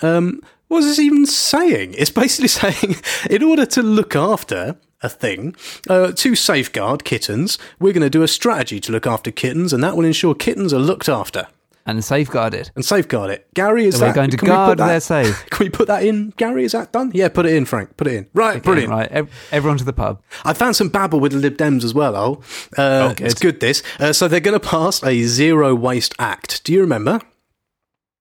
um, 0.03 0.41
what 0.69 0.79
is 0.79 0.87
this 0.87 0.99
even 1.01 1.27
saying? 1.27 1.95
It's 1.99 2.11
basically 2.11 2.49
saying 2.49 2.97
in 3.29 3.43
order 3.43 3.67
to 3.67 3.83
look 3.83 4.17
after 4.17 4.77
a 5.03 5.09
thing. 5.09 5.57
Uh, 5.89 6.13
to 6.13 6.37
safeguard 6.37 7.05
kittens, 7.05 7.59
we're 7.81 7.93
going 7.93 8.03
to 8.03 8.11
do 8.11 8.23
a 8.23 8.29
strategy 8.29 8.79
to 8.79 8.93
look 8.93 9.07
after 9.07 9.33
kittens, 9.33 9.73
and 9.73 9.83
that 9.83 9.97
will 9.97 10.05
ensure 10.05 10.33
kittens 10.33 10.73
are 10.73 10.79
looked 10.79 11.09
after 11.09 11.49
And 11.85 12.05
safeguard 12.05 12.55
it. 12.55 12.71
and 12.77 12.85
safeguard 12.85 13.31
it. 13.31 13.47
Gary, 13.55 13.87
is 13.87 13.99
So 13.99 14.07
we're 14.07 14.13
going 14.13 14.31
to 14.31 14.37
can 14.37 14.47
guard 14.49 14.79
that- 14.79 14.87
their 14.87 15.01
safe. 15.01 15.45
Can 15.51 15.65
we 15.67 15.71
put 15.71 15.89
that 15.89 16.05
in, 16.05 16.31
Gary? 16.37 16.65
Is 16.65 16.73
that 16.73 16.93
done? 16.93 17.11
Yeah, 17.13 17.29
put 17.29 17.45
it 17.47 17.55
in, 17.55 17.65
Frank. 17.65 17.97
Put 17.97 18.07
it 18.07 18.15
in. 18.15 18.27
Right, 18.35 18.63
brilliant. 18.63 18.91
Right, 18.91 19.27
everyone 19.51 19.79
to 19.79 19.85
the 19.85 19.93
pub. 19.93 20.23
I 20.45 20.53
found 20.55 20.77
some 20.77 20.89
babble 20.91 21.19
with 21.21 21.33
the 21.33 21.39
Lib 21.39 21.57
Dems 21.57 21.83
as 21.85 21.93
well. 21.93 22.15
Oh, 22.17 22.33
uh, 22.79 23.09
Oh, 23.11 23.15
good. 23.15 23.27
it's 23.27 23.41
good. 23.41 23.59
This. 23.61 23.83
Uh, 23.99 24.13
so 24.13 24.29
they're 24.29 24.41
going 24.41 24.59
to 24.59 24.67
pass 24.67 25.03
a 25.03 25.23
zero 25.25 25.75
waste 25.75 26.15
act. 26.19 26.63
Do 26.65 26.73
you 26.73 26.81
remember? 26.81 27.21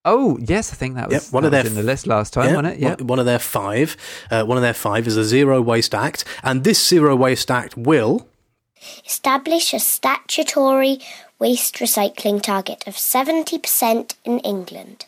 Oh, 0.03 0.39
yes, 0.41 0.73
I 0.73 0.75
think 0.75 0.95
that 0.95 1.09
was, 1.09 1.25
Yep, 1.25 1.33
one 1.33 1.43
that 1.43 1.47
of 1.47 1.51
their 1.51 1.63
was 1.63 1.71
in 1.73 1.75
the 1.77 1.83
list 1.83 2.07
last 2.07 2.33
time, 2.33 2.55
wasn't 2.55 2.67
it? 2.75 2.79
Yeah. 2.79 2.95
One, 2.95 3.07
one 3.07 3.19
of 3.19 3.25
their 3.27 3.37
five. 3.37 3.95
Uh, 4.31 4.43
one 4.43 4.57
of 4.57 4.63
their 4.63 4.73
five 4.73 5.05
is 5.05 5.15
a 5.17 5.23
zero 5.23 5.61
waste 5.61 5.93
act, 5.93 6.25
and 6.43 6.63
this 6.63 6.83
zero 6.85 7.15
waste 7.15 7.51
act 7.51 7.77
will. 7.77 8.27
Establish 9.05 9.73
a 9.75 9.79
statutory 9.79 10.99
waste 11.41 11.75
recycling 11.77 12.39
target 12.39 12.87
of 12.87 12.93
70% 12.93 14.13
in 14.23 14.39
England. 14.39 15.05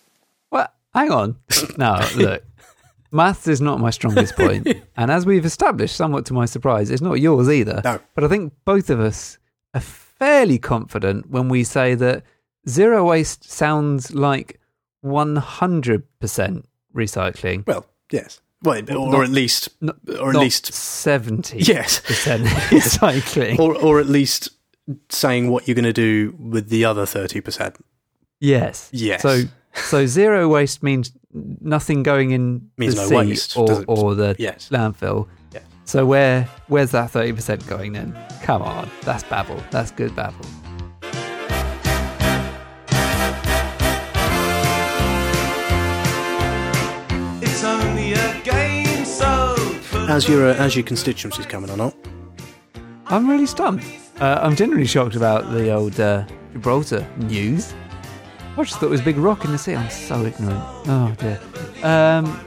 Well, 0.50 0.68
hang 0.94 1.12
on. 1.12 1.38
now, 1.78 2.06
look. 2.18 2.44
Maths 3.12 3.48
is 3.48 3.62
not 3.62 3.80
my 3.80 3.92
strongest 3.92 4.36
point, 4.36 4.68
and 4.98 5.12
as 5.12 5.24
we've 5.24 5.46
established, 5.46 5.96
somewhat 5.96 6.26
to 6.26 6.34
my 6.34 6.46
surprise, 6.46 6.90
it's 6.90 7.04
not 7.04 7.22
yours 7.22 7.48
either. 7.48 7.80
No. 7.84 8.00
But 8.16 8.24
I 8.24 8.28
think 8.28 8.54
both 8.66 8.90
of 8.90 9.00
us 9.00 9.38
are 9.76 9.82
fairly 9.82 10.58
confident 10.58 11.30
when 11.30 11.48
we 11.48 11.64
say 11.64 11.94
that 11.94 12.24
zero 12.68 13.08
waste 13.08 13.44
sounds 13.52 14.16
like 14.16 14.60
100% 15.06 16.04
recycling. 16.96 17.68
Well, 17.68 17.86
yes. 18.12 18.42
Well, 18.64 18.80
or, 18.98 19.12
Not- 19.12 19.24
at 19.26 19.30
least, 19.30 19.70
Not, 19.80 19.98
or 20.20 20.30
at 20.30 20.34
not 20.34 20.40
least, 20.40 20.72
70% 20.72 21.54
yes, 21.68 22.00
recycling. 22.02 23.60
or 23.60 23.76
or 23.76 24.00
at 24.00 24.08
least 24.08 24.50
saying 25.10 25.50
what 25.50 25.68
you're 25.68 25.76
going 25.76 25.84
to 25.86 25.94
do 25.94 26.36
with 26.40 26.70
the 26.70 26.86
other 26.86 27.06
thirty 27.06 27.42
percent. 27.42 27.78
Yes. 28.40 28.90
Yes. 28.92 29.22
So 29.22 29.44
so 29.74 30.06
zero 30.06 30.48
waste 30.50 30.84
means 30.84 31.12
nothing 31.34 32.04
going 32.04 32.32
in 32.32 32.70
Means 32.78 32.96
the 32.96 33.02
no 33.02 33.08
sea 33.08 33.16
waste, 33.16 33.58
or, 33.58 33.84
or 33.88 34.16
the 34.16 34.36
Yes. 34.38 34.70
landfill. 34.70 35.28
Yes. 35.54 35.64
So 35.86 36.06
where 36.06 36.44
where's 36.68 36.92
that 36.92 37.12
thirty 37.12 37.32
percent 37.34 37.66
going 37.68 37.94
then? 37.94 38.16
Come 38.42 38.62
on, 38.62 38.90
that's 39.04 39.24
babble. 39.24 39.62
That's 39.72 39.92
good 39.92 40.16
babble. 40.16 40.46
It's 47.42 47.64
only 47.64 48.14
a 48.14 48.42
game, 48.44 49.06
so 49.06 49.56
As 50.10 50.28
your 50.28 50.50
uh, 50.50 50.56
as 50.56 50.76
your 50.76 50.84
constituency's 50.86 51.46
coming 51.46 51.70
or 51.70 51.78
not? 51.78 51.96
I'm 53.08 53.30
really 53.30 53.46
stumped. 53.46 53.86
Uh, 54.20 54.40
I'm 54.42 54.56
generally 54.56 54.86
shocked 54.86 55.16
about 55.16 55.52
the 55.52 55.72
old 55.74 56.00
uh, 56.00 56.26
Gibraltar 56.54 57.08
news. 57.18 57.74
I 58.56 58.64
just 58.64 58.78
thought 58.80 58.86
it 58.88 58.90
was 58.90 59.02
a 59.02 59.04
big 59.04 59.18
rock 59.18 59.44
in 59.46 59.52
the 59.52 59.58
sea. 59.58 59.76
I'm 59.76 59.90
so 59.90 60.24
ignorant. 60.24 60.64
Oh 60.88 61.16
dear. 61.18 61.40
Um, 61.84 62.40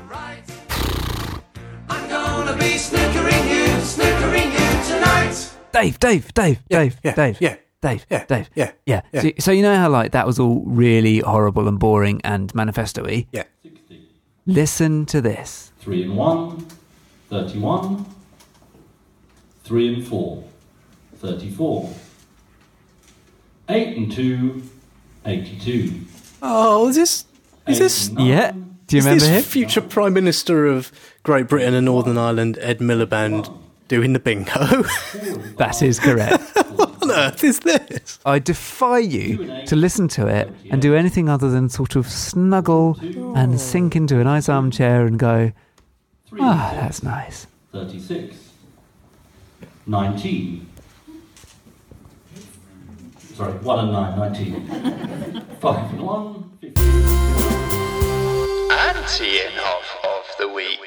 I'm 1.89 2.09
gonna 2.09 2.57
be 2.57 2.79
snookering 2.79 3.49
you, 3.49 3.67
snookering 3.81 4.53
you 4.53 4.95
tonight. 4.95 5.53
Dave, 5.73 5.99
Dave, 5.99 6.33
Dave, 6.35 6.61
Dave, 6.69 6.97
yeah, 7.03 7.15
Dave, 7.15 7.41
yeah, 7.41 7.57
Dave, 7.83 8.07
yeah, 8.09 8.25
Dave, 8.27 8.51
yeah, 8.55 8.73
yeah. 8.87 9.03
yeah. 9.13 9.21
So, 9.21 9.31
so 9.41 9.51
you 9.51 9.63
know 9.63 9.75
how 9.77 9.91
like 9.91 10.13
that 10.13 10.27
was 10.27 10.39
all 10.39 10.63
really 10.65 11.19
horrible 11.19 11.67
and 11.67 11.79
boring 11.79 12.21
and 12.23 12.55
manifesto-y. 12.55 13.27
Yeah. 13.33 13.43
Listen 14.47 15.05
to 15.07 15.21
this. 15.21 15.73
3 15.81 16.05
and 16.05 16.17
1, 16.17 16.67
31. 17.31 18.07
3 19.65 19.95
and 19.95 20.07
4, 20.07 20.45
34. 21.19 21.93
8 23.69 23.97
and 23.97 24.13
2, 24.13 24.63
82. 25.25 25.93
Oh, 26.43 26.89
is 26.89 26.97
this 26.97 27.25
is 27.67 27.79
this 27.79 28.11
nine, 28.11 28.27
Yeah. 28.27 28.53
Do 28.87 28.95
you 28.97 28.99
is 29.01 29.05
remember 29.07 29.25
this 29.25 29.29
him? 29.39 29.43
future 29.43 29.81
Prime 29.81 30.13
Minister 30.13 30.67
of 30.67 30.93
Great 31.25 31.49
Britain 31.49 31.75
and 31.75 31.85
Northern 31.87 32.17
Ireland, 32.17 32.59
Ed 32.61 32.79
Miliband, 32.79 33.53
doing 33.89 34.13
the 34.13 34.21
bingo? 34.21 34.85
That 35.57 35.83
is 35.83 35.99
correct. 35.99 36.43
what 36.77 37.03
on 37.03 37.11
earth 37.11 37.43
is 37.43 37.61
this? 37.61 38.19
I 38.27 38.39
defy 38.39 38.99
you 38.99 39.65
to 39.67 39.75
listen 39.75 40.07
to 40.09 40.27
it 40.29 40.53
and 40.71 40.81
do 40.83 40.95
anything 40.95 41.29
other 41.31 41.51
than 41.51 41.69
sort 41.71 41.97
of 41.97 42.07
snuggle 42.09 42.99
and 43.35 43.59
sink 43.61 43.97
into 43.97 44.21
a 44.21 44.25
nice 44.25 44.49
armchair 44.51 45.07
and 45.07 45.19
go, 45.19 45.51
ah, 46.39 46.71
and 46.71 46.79
that's 46.79 47.03
nice. 47.03 47.47
36. 47.73 48.37
19. 49.87 50.67
Sorry, 53.37 53.53
1 53.53 53.79
and 53.81 53.93
9, 53.93 54.19
19. 54.19 54.67
5 55.61 55.93
and 55.93 56.01
1, 56.01 56.51
15. 56.63 56.85
Anti-Inhofe 58.73 59.93
of 60.05 60.25
the 60.39 60.49
week. 60.55 60.81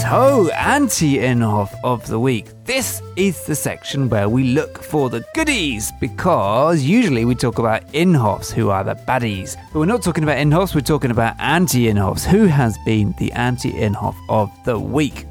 So, 0.00 0.48
anti 0.52 1.18
Inhofe 1.18 1.74
of 1.84 2.06
the 2.06 2.18
week. 2.18 2.46
This 2.64 3.02
is 3.14 3.44
the 3.44 3.54
section 3.54 4.08
where 4.08 4.30
we 4.30 4.44
look 4.44 4.82
for 4.82 5.10
the 5.10 5.22
goodies 5.34 5.92
because 6.00 6.82
usually 6.82 7.26
we 7.26 7.34
talk 7.34 7.58
about 7.58 7.86
Inhofes 7.92 8.50
who 8.50 8.70
are 8.70 8.84
the 8.84 8.94
baddies. 8.94 9.56
But 9.70 9.80
we're 9.80 9.84
not 9.84 10.02
talking 10.02 10.24
about 10.24 10.38
Inhofes, 10.38 10.74
we're 10.74 10.80
talking 10.80 11.10
about 11.10 11.38
anti 11.38 11.88
Inhofs. 11.88 12.24
Who 12.24 12.46
has 12.46 12.78
been 12.86 13.14
the 13.18 13.30
anti 13.32 13.70
Inhofe 13.70 14.16
of 14.30 14.50
the 14.64 14.78
week? 14.78 15.26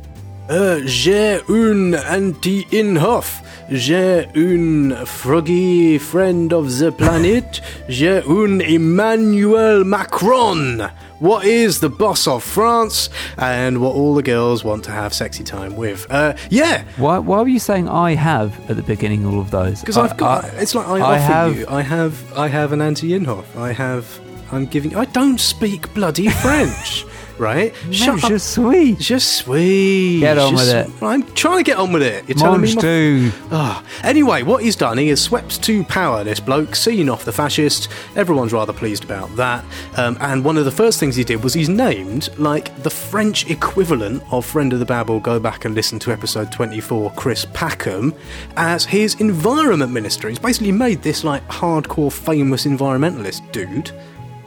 Uh, 0.50 0.80
j'ai 0.86 1.40
un 1.48 1.94
anti-Inhofe. 1.94 3.42
J'ai 3.72 4.26
un 4.36 5.06
froggy 5.06 6.00
friend 6.00 6.52
of 6.52 6.80
the 6.80 6.92
planet. 6.92 7.62
J'ai 7.88 8.24
un 8.28 8.60
Emmanuel 8.60 9.84
Macron. 9.84 10.90
What 11.20 11.46
is 11.46 11.82
the 11.82 11.90
boss 11.90 12.28
of 12.28 12.44
France 12.44 13.10
and 13.38 13.80
what 13.80 13.94
all 13.94 14.16
the 14.16 14.24
girls 14.24 14.64
want 14.64 14.84
to 14.86 14.92
have 14.92 15.14
sexy 15.14 15.44
time 15.44 15.76
with? 15.76 16.08
Uh, 16.10 16.34
yeah, 16.50 16.84
Why, 16.98 17.20
why 17.20 17.42
were 17.42 17.48
you 17.50 17.60
saying 17.60 17.88
I 17.90 18.16
have 18.16 18.58
at 18.70 18.76
the 18.78 18.82
beginning 18.82 19.26
all 19.28 19.40
of 19.40 19.52
those? 19.52 19.82
because 19.82 19.98
I've 19.98 20.18
got. 20.18 20.46
I- 20.46 20.48
it's 20.62 20.74
like 20.74 20.88
I, 20.88 20.98
I 20.98 21.02
offer 21.02 21.22
have- 21.34 21.58
you. 21.60 21.66
I 21.70 21.82
have. 21.84 22.38
I 22.38 22.48
have 22.48 22.72
an 22.72 22.82
anti-Inhofe. 22.82 23.56
I 23.56 23.74
have. 23.74 24.20
I'm 24.52 24.66
giving. 24.66 24.96
I 24.96 25.06
don't 25.06 25.40
speak 25.40 25.94
bloody 25.94 26.30
French, 26.30 27.06
right? 27.40 27.74
No, 27.86 28.18
je 28.18 28.38
suis. 28.38 28.96
Je 29.00 29.18
suis. 29.20 30.20
Get 30.20 30.38
on 30.38 30.52
Je 30.52 30.56
with 30.56 30.70
it. 30.70 31.04
I'm 31.04 31.24
trying 31.34 31.58
to 31.58 31.64
get 31.64 31.78
on 31.78 31.92
with 31.92 32.04
it. 32.04 32.28
You're 32.28 32.38
telling 32.38 32.62
me. 32.62 32.76
My- 32.76 32.82
too. 32.82 33.32
Ah, 33.52 33.84
anyway, 34.04 34.44
what 34.44 34.64
he's 34.64 34.76
done, 34.76 34.98
he 34.98 35.08
has 35.10 35.22
swept 35.22 35.64
to 35.64 35.84
power 35.86 36.24
this 36.24 36.40
bloke, 36.40 36.76
seen 36.76 37.10
off 37.10 37.26
the 37.26 37.32
fascists. 37.32 37.88
Everyone's 38.16 38.54
rather 38.54 38.74
pleased 38.74 39.04
about 39.04 39.34
that. 39.36 39.64
Um, 39.98 40.18
and 40.22 40.44
one 40.44 40.58
of 40.58 40.66
the 40.66 40.72
first 40.72 41.00
things 41.00 41.16
he 41.16 41.24
did 41.24 41.44
was 41.44 41.54
he's 41.54 41.70
named, 41.70 42.30
like, 42.38 42.76
the 42.84 42.90
French 42.90 43.50
equivalent 43.50 44.24
of 44.32 44.46
Friend 44.46 44.72
of 44.74 44.80
the 44.80 44.86
Babble, 44.86 45.20
go 45.20 45.40
back 45.40 45.66
and 45.66 45.76
listen 45.76 46.00
to 46.00 46.12
episode 46.12 46.52
24, 46.52 47.12
Chris 47.16 47.46
Packham, 47.46 48.14
as 48.58 48.86
his 48.86 49.16
environment 49.16 49.92
minister. 49.92 50.30
He's 50.30 50.40
basically 50.40 50.72
made 50.72 51.02
this, 51.02 51.24
like, 51.24 51.48
hardcore 51.48 52.12
famous 52.12 52.66
environmentalist 52.66 53.52
dude 53.52 53.92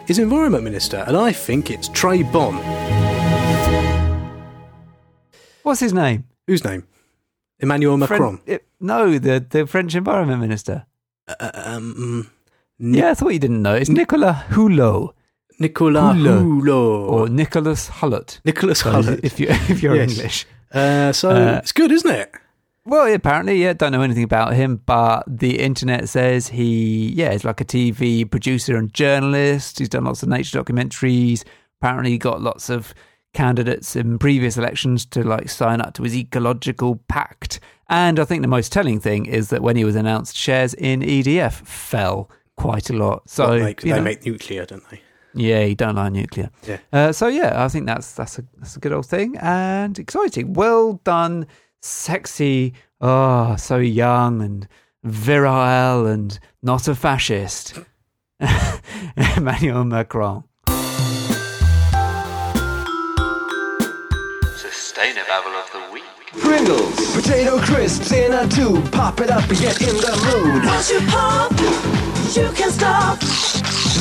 his 0.07 0.18
environment 0.18 0.64
minister, 0.64 1.05
and 1.07 1.16
I 1.16 1.33
think 1.33 1.70
it's 1.70 1.88
Trey 1.88 2.22
Bon. 2.22 2.81
What's 5.62 5.81
his 5.81 5.92
name? 5.92 6.25
Whose 6.46 6.64
name? 6.64 6.87
Emmanuel 7.61 7.96
Macron. 7.96 8.38
Fren- 8.38 8.40
it- 8.46 8.66
no, 8.81 9.18
the, 9.18 9.44
the 9.48 9.66
French 9.66 9.94
Environment 9.94 10.40
Minister. 10.40 10.87
um, 11.40 12.31
Ni- 12.79 12.98
Yeah, 12.98 13.11
I 13.11 13.14
thought 13.14 13.29
you 13.33 13.38
didn't 13.38 13.62
know. 13.62 13.75
It's 13.75 13.88
Nicolas 13.90 14.37
Hulot 14.51 15.12
Nicolas 15.61 16.03
Hulot. 16.16 16.42
Hulot. 16.42 17.09
or 17.12 17.29
Nicholas 17.29 17.88
Hulot. 17.88 18.40
Nicholas 18.44 18.83
Hulot. 18.83 19.20
If 19.22 19.38
you 19.38 19.46
if 19.68 19.83
you're 19.83 19.94
Yes. 19.94 20.11
English. 20.16 20.46
Uh, 20.72 21.12
so 21.12 21.31
Uh, 21.31 21.59
it's 21.62 21.72
good, 21.72 21.92
isn't 21.92 22.11
it? 22.11 22.33
Well, 22.85 23.12
apparently, 23.14 23.62
yeah, 23.62 23.75
don't 23.75 23.92
know 23.92 24.03
anything 24.03 24.25
about 24.25 24.55
him, 24.55 24.81
but 24.85 25.22
the 25.29 25.61
internet 25.61 26.09
says 26.09 26.48
he, 26.48 27.11
yeah, 27.12 27.31
is 27.31 27.44
like 27.44 27.61
a 27.61 27.64
TV 27.64 28.29
producer 28.29 28.77
and 28.77 28.92
journalist. 28.92 29.79
He's 29.79 29.88
done 29.88 30.05
lots 30.05 30.25
of 30.25 30.29
nature 30.29 30.61
documentaries. 30.61 31.44
Apparently, 31.81 32.11
he 32.11 32.18
got 32.18 32.42
lots 32.42 32.68
of 32.70 32.92
candidates 33.34 33.96
in 33.96 34.18
previous 34.18 34.56
elections 34.56 35.06
to 35.06 35.22
like 35.22 35.48
sign 35.48 35.80
up 35.80 35.94
to 35.94 36.02
his 36.02 36.14
ecological 36.16 36.96
pact. 37.08 37.60
And 37.88 38.18
I 38.18 38.24
think 38.24 38.42
the 38.42 38.48
most 38.48 38.72
telling 38.72 39.00
thing 39.00 39.26
is 39.26 39.48
that 39.50 39.62
when 39.62 39.76
he 39.76 39.84
was 39.84 39.96
announced, 39.96 40.36
shares 40.36 40.74
in 40.74 41.00
EDF 41.00 41.52
fell 41.66 42.30
quite 42.56 42.90
a 42.90 42.92
lot. 42.94 43.28
So 43.28 43.48
What 43.50 43.60
make, 43.60 43.80
they 43.80 43.90
know, 43.90 44.00
make 44.02 44.24
nuclear, 44.24 44.64
don't 44.66 44.88
they? 44.90 45.00
yeah, 45.34 45.64
he 45.64 45.74
don't 45.74 45.94
like 45.96 46.12
nuclear. 46.12 46.50
Yeah. 46.66 46.78
Uh, 46.92 47.12
so 47.12 47.28
yeah, 47.28 47.64
I 47.64 47.68
think 47.68 47.86
that's 47.86 48.12
that's 48.12 48.38
a 48.38 48.44
that's 48.58 48.76
a 48.76 48.80
good 48.80 48.92
old 48.92 49.06
thing 49.06 49.36
and 49.38 49.98
exciting. 49.98 50.52
Well 50.52 51.00
done, 51.04 51.46
sexy. 51.80 52.74
Oh, 53.00 53.56
so 53.56 53.78
young 53.78 54.42
and 54.42 54.68
virile 55.04 56.06
and 56.06 56.38
not 56.62 56.86
a 56.88 56.94
fascist. 56.94 57.78
Emmanuel 59.36 59.84
Macron. 59.84 60.44
Pringles, 66.40 67.14
potato 67.14 67.59
crisps 67.59 68.12
in 68.12 68.33
a 68.33 68.46
tube. 68.48 68.92
Pop 68.92 69.20
it 69.20 69.31
up 69.31 69.48
and 69.48 69.59
get 69.59 69.81
in 69.81 69.96
the 69.96 70.12
mood. 70.26 70.64
Once 70.66 70.90
you 70.90 71.00
pop, 71.09 71.50
you 72.37 72.52
can 72.52 72.70
stop. 72.70 73.18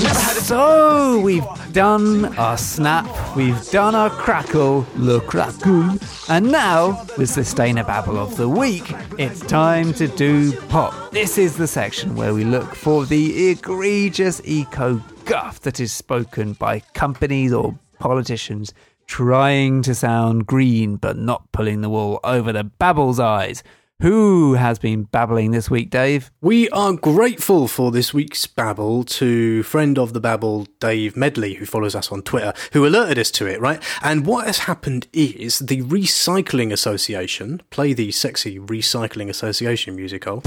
Never 0.03 0.19
had 0.19 0.37
it 0.37 0.41
So 0.41 0.57
oh, 0.59 1.21
we've 1.21 1.45
done 1.71 2.37
our 2.37 2.57
snap, 2.57 3.07
we've 3.37 3.69
done 3.69 3.95
our 3.95 4.09
crackle, 4.09 4.85
le 4.97 5.21
crackle, 5.21 5.97
and 6.27 6.51
now 6.51 7.03
with 7.17 7.29
Sustainababble 7.29 8.17
of 8.17 8.35
the 8.35 8.49
Week, 8.49 8.93
it's 9.17 9.39
time 9.41 9.93
to 9.93 10.07
do 10.07 10.53
pop. 10.67 11.11
This 11.11 11.37
is 11.37 11.55
the 11.55 11.67
section 11.67 12.15
where 12.15 12.33
we 12.33 12.43
look 12.43 12.75
for 12.75 13.05
the 13.05 13.49
egregious 13.49 14.41
eco 14.43 15.01
guff 15.23 15.61
that 15.61 15.79
is 15.79 15.93
spoken 15.93 16.53
by 16.53 16.79
companies 16.93 17.53
or 17.53 17.77
politicians 17.99 18.73
trying 19.11 19.81
to 19.81 19.93
sound 19.93 20.45
green 20.45 20.95
but 20.95 21.17
not 21.17 21.51
pulling 21.51 21.81
the 21.81 21.89
wool 21.89 22.17
over 22.23 22.53
the 22.53 22.63
babble's 22.63 23.19
eyes. 23.19 23.61
Who 23.99 24.53
has 24.53 24.79
been 24.79 25.03
babbling 25.03 25.51
this 25.51 25.69
week, 25.69 25.89
Dave? 25.89 26.31
We 26.39 26.69
are 26.69 26.93
grateful 26.93 27.67
for 27.67 27.91
this 27.91 28.13
week's 28.13 28.47
babble 28.47 29.03
to 29.03 29.63
friend 29.63 29.99
of 29.99 30.13
the 30.13 30.21
babble, 30.21 30.65
Dave 30.79 31.17
Medley, 31.17 31.55
who 31.55 31.65
follows 31.65 31.93
us 31.93 32.09
on 32.09 32.21
Twitter, 32.21 32.53
who 32.71 32.87
alerted 32.87 33.19
us 33.19 33.31
to 33.31 33.47
it, 33.47 33.59
right? 33.59 33.83
And 34.01 34.25
what 34.25 34.47
has 34.47 34.59
happened 34.59 35.07
is 35.11 35.59
the 35.59 35.81
Recycling 35.81 36.71
Association, 36.71 37.61
play 37.69 37.91
the 37.91 38.11
sexy 38.11 38.59
Recycling 38.59 39.27
Association 39.27 39.97
musical. 39.97 40.41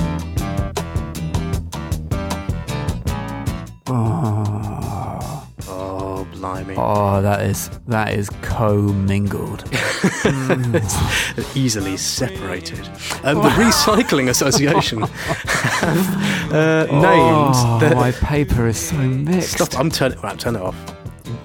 Oh, 6.64 6.74
blimey. 6.74 6.77
Oh, 6.77 7.22
that 7.22 7.42
is 7.42 7.70
that 7.88 8.14
is 8.14 8.31
co-mingled. 8.42 9.64
easily 11.57 11.96
separated. 11.96 12.87
Um, 13.22 13.37
the 13.37 13.50
Recycling 13.50 14.29
Association 14.29 15.00
have 15.03 16.53
uh, 16.53 16.85
named 16.87 17.55
oh, 17.57 17.79
the. 17.81 17.94
my 17.94 18.12
paper 18.12 18.66
is 18.66 18.79
so 18.79 18.96
mixed. 18.96 19.53
Stop! 19.53 19.79
I'm 19.79 19.90
turning. 19.90 20.18
Right, 20.20 20.38
turn 20.38 20.57
it 20.57 20.62
off. 20.62 20.77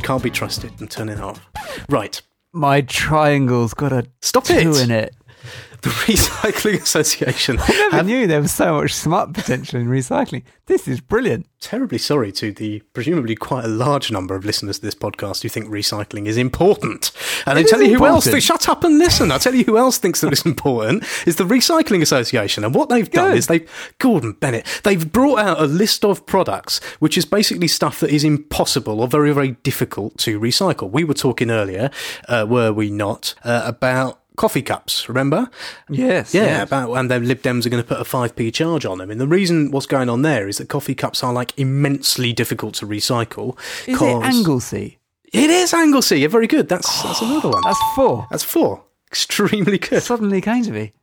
Can't 0.04 0.24
be 0.24 0.30
trusted. 0.30 0.72
I'm 0.80 0.88
turning 0.88 1.18
it 1.18 1.22
off. 1.22 1.46
Right. 1.90 2.22
My 2.52 2.82
triangle's 2.82 3.76
got 3.76 3.94
a 3.94 4.08
Stop 4.22 4.46
two 4.46 4.72
it. 4.72 4.84
in 4.84 4.92
it. 4.92 5.16
The 5.82 5.90
Recycling 5.92 6.82
Association. 6.82 7.58
I 7.58 7.68
never 7.70 7.96
have- 7.96 8.06
knew 8.06 8.28
there 8.28 8.42
was 8.42 8.52
so 8.52 8.74
much 8.82 8.94
smart 8.94 9.32
potential 9.32 9.80
in 9.80 9.88
recycling. 9.88 10.44
This 10.66 10.90
is 10.90 11.00
brilliant. 11.00 11.48
terribly 11.62 11.98
sorry 11.98 12.32
to 12.34 12.52
the 12.52 12.82
presumably 12.94 13.36
quite 13.36 13.64
a 13.64 13.70
large 13.70 14.12
number 14.12 14.36
of 14.36 14.44
listeners 14.46 14.80
to 14.80 14.86
this 14.86 14.94
podcast 14.96 15.42
who 15.42 15.48
think 15.50 15.68
recycling 15.70 16.26
is 16.28 16.36
important. 16.36 17.12
And 17.46 17.58
I 17.58 17.64
tell 17.64 17.82
you 17.82 17.98
who 17.98 18.06
else. 18.06 18.26
important. 18.28 18.44
shut 18.44 18.68
up 18.70 18.84
and 18.84 18.98
listen. 19.00 19.32
I 19.32 19.38
tell 19.38 19.56
you 19.56 19.64
who 19.64 19.78
else 19.78 19.98
thinks 19.98 20.20
that 20.22 20.34
it's 20.34 20.46
important 20.46 21.04
is 21.26 21.38
the 21.38 21.46
Recycling 21.46 22.02
Association. 22.02 22.66
And 22.66 22.76
what 22.76 22.90
they've 22.90 23.10
done 23.10 23.30
Good. 23.32 23.38
is 23.38 23.48
they've 23.48 23.96
Gordon 24.00 24.34
Bennett. 24.34 24.82
They've 24.84 25.10
brought 25.10 25.40
out 25.40 25.62
a 25.62 25.66
list 25.66 26.04
of 26.04 26.26
products 26.26 26.82
which 27.00 27.18
is 27.18 27.24
basically 27.26 27.70
stuff 27.70 28.02
that 28.02 28.10
is 28.10 28.26
impossible 28.26 29.00
or 29.00 29.08
very 29.08 29.32
very 29.34 29.52
difficult 29.64 30.18
to 30.20 30.40
recycle. 30.42 30.92
We 30.92 31.06
were 31.06 31.14
talking 31.14 31.50
earlier, 31.50 31.90
uh, 32.28 32.46
were 32.50 32.74
we 32.74 32.90
not, 32.92 33.34
uh, 33.46 33.62
about. 33.66 34.20
Coffee 34.40 34.62
cups, 34.62 35.10
remember? 35.10 35.50
Yes. 35.90 36.34
Yeah, 36.34 36.44
yes. 36.44 36.64
about 36.64 36.94
and 36.94 37.12
the 37.12 37.20
Lib 37.20 37.42
Dems 37.42 37.66
are 37.66 37.70
going 37.70 37.84
to 37.84 37.88
put 37.88 38.00
a 38.00 38.06
5p 38.06 38.54
charge 38.54 38.86
on 38.86 38.98
them. 38.98 39.12
And 39.12 39.20
the 39.20 39.28
reason 39.28 39.70
what's 39.70 39.86
going 39.86 40.08
on 40.08 40.22
there 40.22 40.48
is 40.48 40.60
that 40.60 40.70
coffee 40.70 40.96
cups 40.96 41.22
are 41.26 41.34
like 41.34 41.52
immensely 41.60 42.32
difficult 42.32 42.76
to 42.76 42.88
recycle. 42.88 43.58
Is 43.82 43.96
it 43.96 43.98
'cause- 43.98 44.24
Anglesey? 44.24 44.98
It 45.34 45.50
is 45.50 45.74
Anglesey. 45.74 46.22
Yeah, 46.22 46.30
very 46.30 46.48
good. 46.48 46.70
That's 46.70 47.04
that's 47.04 47.22
another 47.22 47.50
one. 47.50 47.62
That's 47.66 47.82
four. 47.96 48.28
That's 48.32 48.46
four. 48.46 48.82
Extremely 49.12 49.78
good. 49.78 50.02
Suddenly 50.02 50.40
came 50.40 50.64
to 50.64 50.72
me. 50.72 50.94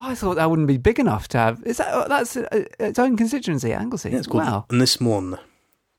I 0.00 0.14
thought 0.14 0.36
that 0.36 0.48
wouldn't 0.48 0.68
be 0.68 0.76
big 0.78 1.00
enough 1.00 1.26
to 1.28 1.38
have. 1.38 1.60
Is 1.64 1.78
that 1.78 1.88
oh, 1.92 2.06
that's 2.08 2.36
uh, 2.36 2.66
its 2.78 3.00
own 3.00 3.16
constituency, 3.16 3.72
Anglesey? 3.72 4.10
Yeah, 4.10 4.18
it's 4.18 4.28
called 4.28 4.44
wow. 4.44 4.66
and 4.70 4.80
this 4.80 5.00
one, 5.00 5.40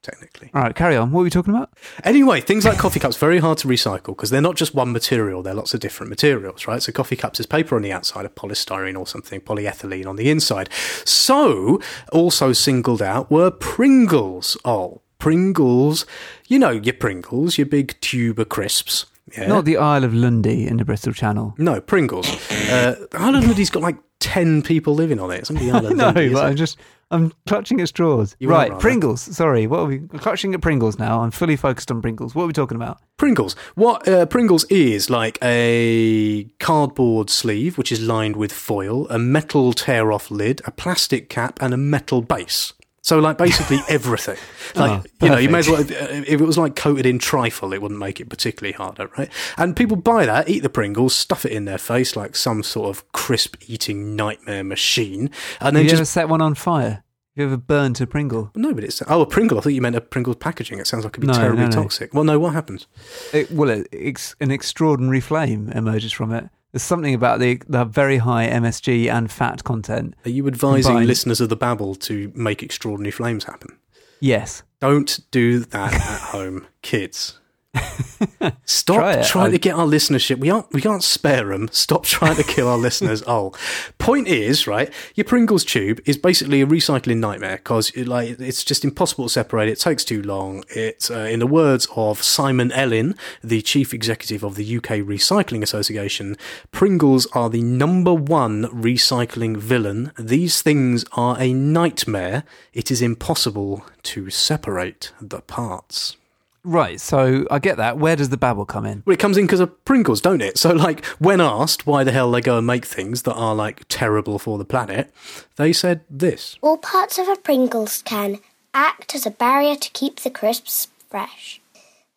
technically. 0.01 0.49
All 0.53 0.61
right, 0.61 0.75
carry 0.75 0.95
on. 0.95 1.11
What 1.11 1.19
were 1.19 1.23
we 1.25 1.29
talking 1.29 1.53
about? 1.53 1.71
Anyway, 2.03 2.41
things 2.41 2.65
like 2.65 2.77
coffee 2.77 2.99
cups 2.99 3.17
very 3.17 3.39
hard 3.39 3.57
to 3.59 3.67
recycle 3.67 4.07
because 4.07 4.29
they're 4.29 4.41
not 4.41 4.55
just 4.55 4.73
one 4.73 4.91
material. 4.91 5.43
They're 5.43 5.53
lots 5.53 5.73
of 5.73 5.79
different 5.79 6.09
materials, 6.09 6.67
right? 6.67 6.81
So 6.81 6.91
coffee 6.91 7.15
cups 7.15 7.39
is 7.39 7.45
paper 7.45 7.75
on 7.75 7.81
the 7.81 7.91
outside, 7.91 8.25
of 8.25 8.35
polystyrene 8.35 8.97
or 8.97 9.07
something, 9.07 9.41
polyethylene 9.41 10.07
on 10.07 10.15
the 10.15 10.29
inside. 10.29 10.69
So 11.05 11.79
also 12.11 12.53
singled 12.53 13.01
out 13.01 13.29
were 13.29 13.51
Pringles. 13.51 14.57
Oh, 14.65 15.01
Pringles. 15.19 16.05
You 16.47 16.59
know 16.59 16.71
your 16.71 16.95
Pringles, 16.95 17.57
your 17.57 17.67
big 17.67 17.99
tube 18.01 18.39
of 18.39 18.49
crisps. 18.49 19.05
Yeah. 19.37 19.47
Not 19.47 19.65
the 19.65 19.77
Isle 19.77 20.03
of 20.03 20.13
Lundy 20.13 20.67
in 20.67 20.77
the 20.77 20.85
Bristol 20.85 21.13
Channel. 21.13 21.53
no 21.57 21.81
Pringles. 21.81 22.27
Uh, 22.71 22.95
Island 23.13 23.47
Lundy's 23.47 23.69
got 23.69 23.83
like 23.83 23.97
ten 24.19 24.61
people 24.61 24.93
living 24.93 25.19
on 25.19 25.29
it. 25.29 25.39
It's 25.39 25.51
only 25.51 25.65
the 25.65 25.75
Island 25.75 25.97
no, 25.97 26.05
Lundy, 26.05 26.31
but? 26.31 26.45
I'm 26.45 26.55
just 26.55 26.77
I'm 27.09 27.33
clutching 27.47 27.81
at 27.81 27.89
straws. 27.89 28.37
You 28.39 28.49
right. 28.49 28.71
Pringles. 28.79 29.21
Sorry, 29.21 29.67
what 29.67 29.79
are 29.81 29.85
we 29.87 29.99
we're 29.99 30.19
clutching 30.19 30.53
at 30.53 30.61
Pringles 30.61 30.97
now? 30.97 31.19
I'm 31.21 31.31
fully 31.31 31.57
focused 31.57 31.91
on 31.91 32.01
Pringles. 32.01 32.33
What 32.33 32.43
are 32.43 32.47
we 32.47 32.53
talking 32.53 32.77
about? 32.77 32.99
Pringles. 33.17 33.57
What 33.75 34.07
uh, 34.07 34.25
Pringles 34.27 34.63
is 34.65 35.09
like 35.09 35.37
a 35.43 36.45
cardboard 36.61 37.29
sleeve 37.29 37.77
which 37.77 37.91
is 37.91 37.99
lined 38.01 38.37
with 38.37 38.53
foil, 38.53 39.05
a 39.09 39.19
metal 39.19 39.73
tear 39.73 40.13
off 40.13 40.31
lid, 40.31 40.61
a 40.65 40.71
plastic 40.71 41.27
cap, 41.27 41.59
and 41.61 41.73
a 41.73 41.77
metal 41.77 42.21
base. 42.21 42.71
So, 43.03 43.17
like, 43.19 43.37
basically 43.37 43.79
everything. 43.89 44.37
Ah, 44.75 44.79
like, 44.79 45.11
Oh, 45.21 45.25
you 45.25 45.31
know, 45.31 45.37
you 45.39 45.49
may 45.49 45.59
as 45.59 45.67
well, 45.69 45.81
if 45.81 46.29
it 46.29 46.41
was 46.45 46.57
like 46.57 46.75
coated 46.75 47.05
in 47.05 47.17
trifle, 47.19 47.73
it 47.73 47.81
wouldn't 47.81 47.99
make 47.99 48.19
it 48.21 48.29
particularly 48.29 48.73
harder, 48.73 49.09
right? 49.17 49.29
And 49.57 49.75
people 49.75 49.97
buy 49.97 50.25
that, 50.27 50.47
eat 50.49 50.61
the 50.61 50.69
Pringles, 50.69 51.15
stuff 51.15 51.43
it 51.45 51.51
in 51.51 51.65
their 51.65 51.77
face 51.79 52.15
like 52.15 52.35
some 52.35 52.61
sort 52.63 52.89
of 52.95 53.11
crisp 53.11 53.55
eating 53.67 54.15
nightmare 54.15 54.63
machine, 54.63 55.31
and 55.59 55.65
Have 55.65 55.73
then 55.73 55.83
you 55.83 55.89
just 55.89 55.99
ever 56.01 56.05
set 56.05 56.29
one 56.29 56.41
on 56.41 56.53
fire? 56.55 57.03
Have 57.35 57.37
you 57.37 57.45
ever 57.45 57.57
burnt 57.57 58.01
a 58.01 58.05
Pringle? 58.07 58.51
no, 58.55 58.73
but 58.73 58.83
it's 58.83 59.01
oh 59.07 59.21
a 59.21 59.25
Pringle. 59.25 59.57
I 59.57 59.61
thought 59.61 59.69
you 59.69 59.81
meant 59.81 59.95
a 59.95 60.01
Pringles 60.01 60.35
packaging. 60.35 60.79
It 60.79 60.85
sounds 60.85 61.03
like 61.05 61.13
it'd 61.13 61.21
be 61.21 61.27
No, 61.27 61.33
terribly 61.33 61.61
no, 61.63 61.69
no. 61.69 61.71
toxic. 61.83 62.13
Well, 62.13 62.23
no, 62.25 62.37
what 62.39 62.53
happens? 62.53 62.87
It, 63.33 63.49
well, 63.51 63.69
it, 63.69 63.87
it's 63.91 64.35
an 64.41 64.51
extraordinary 64.51 65.21
flame 65.21 65.69
emerges 65.69 66.11
from 66.11 66.33
it. 66.33 66.49
There's 66.71 66.83
something 66.83 67.13
about 67.13 67.39
the 67.39 67.61
the 67.67 67.83
very 67.83 68.17
high 68.17 68.47
MSG 68.47 69.11
and 69.11 69.29
fat 69.31 69.63
content. 69.65 70.15
Are 70.25 70.29
you 70.29 70.47
advising 70.47 70.91
Combined. 70.91 71.07
listeners 71.07 71.41
of 71.41 71.49
the 71.49 71.55
Babble 71.57 71.95
to 71.95 72.31
make 72.33 72.63
extraordinary 72.63 73.11
flames 73.11 73.43
happen? 73.43 73.77
Yes. 74.21 74.63
Don't 74.79 75.19
do 75.31 75.59
that 75.59 75.93
at 75.93 76.19
home, 76.31 76.67
kids. 76.81 77.39
Stop 78.65 78.97
Try 78.97 79.21
trying 79.23 79.47
I- 79.47 79.51
to 79.51 79.57
get 79.57 79.75
our 79.75 79.85
listenership. 79.85 80.37
We 80.39 80.49
aren't. 80.49 80.71
We 80.73 80.81
can't 80.81 81.03
spare 81.03 81.45
them. 81.45 81.69
Stop 81.71 82.03
trying 82.03 82.35
to 82.35 82.43
kill 82.43 82.67
our 82.67 82.77
listeners. 82.87 83.23
Oh, 83.25 83.53
point 83.97 84.27
is 84.27 84.67
right. 84.67 84.91
Your 85.15 85.23
Pringles 85.25 85.63
tube 85.63 86.01
is 86.05 86.17
basically 86.17 86.61
a 86.61 86.65
recycling 86.67 87.17
nightmare 87.17 87.57
because 87.57 87.89
it, 87.91 88.07
like 88.07 88.39
it's 88.39 88.63
just 88.63 88.83
impossible 88.83 89.25
to 89.25 89.29
separate. 89.29 89.69
It 89.69 89.79
takes 89.79 90.03
too 90.03 90.21
long. 90.21 90.63
It's 90.69 91.09
uh, 91.09 91.19
in 91.31 91.39
the 91.39 91.47
words 91.47 91.87
of 91.95 92.21
Simon 92.21 92.71
Ellin, 92.73 93.15
the 93.43 93.61
chief 93.61 93.93
executive 93.93 94.43
of 94.43 94.55
the 94.55 94.77
UK 94.77 94.99
Recycling 94.99 95.63
Association. 95.63 96.35
Pringles 96.71 97.25
are 97.33 97.49
the 97.49 97.61
number 97.61 98.13
one 98.13 98.65
recycling 98.65 99.57
villain. 99.57 100.11
These 100.19 100.61
things 100.61 101.05
are 101.13 101.37
a 101.39 101.53
nightmare. 101.53 102.43
It 102.73 102.91
is 102.91 103.01
impossible 103.01 103.85
to 104.03 104.29
separate 104.29 105.11
the 105.21 105.41
parts. 105.41 106.17
Right. 106.63 107.01
So 107.01 107.45
I 107.49 107.59
get 107.59 107.77
that. 107.77 107.97
Where 107.97 108.15
does 108.15 108.29
the 108.29 108.37
babble 108.37 108.65
come 108.65 108.85
in? 108.85 109.03
Well, 109.05 109.13
it 109.13 109.19
comes 109.19 109.37
in 109.37 109.45
because 109.45 109.59
of 109.59 109.83
Pringles, 109.85 110.21
don't 110.21 110.41
it? 110.41 110.57
So, 110.61 110.73
like, 110.73 111.03
when 111.17 111.41
asked 111.41 111.87
why 111.87 112.03
the 112.03 112.11
hell 112.11 112.29
they 112.29 112.41
go 112.41 112.59
and 112.59 112.67
make 112.67 112.85
things 112.85 113.23
that 113.23 113.33
are, 113.33 113.55
like, 113.55 113.83
terrible 113.89 114.37
for 114.37 114.59
the 114.59 114.65
planet, 114.65 115.11
they 115.55 115.73
said 115.73 116.01
this. 116.07 116.55
All 116.61 116.77
parts 116.77 117.17
of 117.17 117.27
a 117.27 117.35
Pringles 117.35 118.03
can 118.03 118.39
act 118.75 119.15
as 119.15 119.25
a 119.25 119.31
barrier 119.31 119.75
to 119.75 119.89
keep 119.91 120.19
the 120.19 120.29
crisps 120.29 120.89
fresh. 121.09 121.59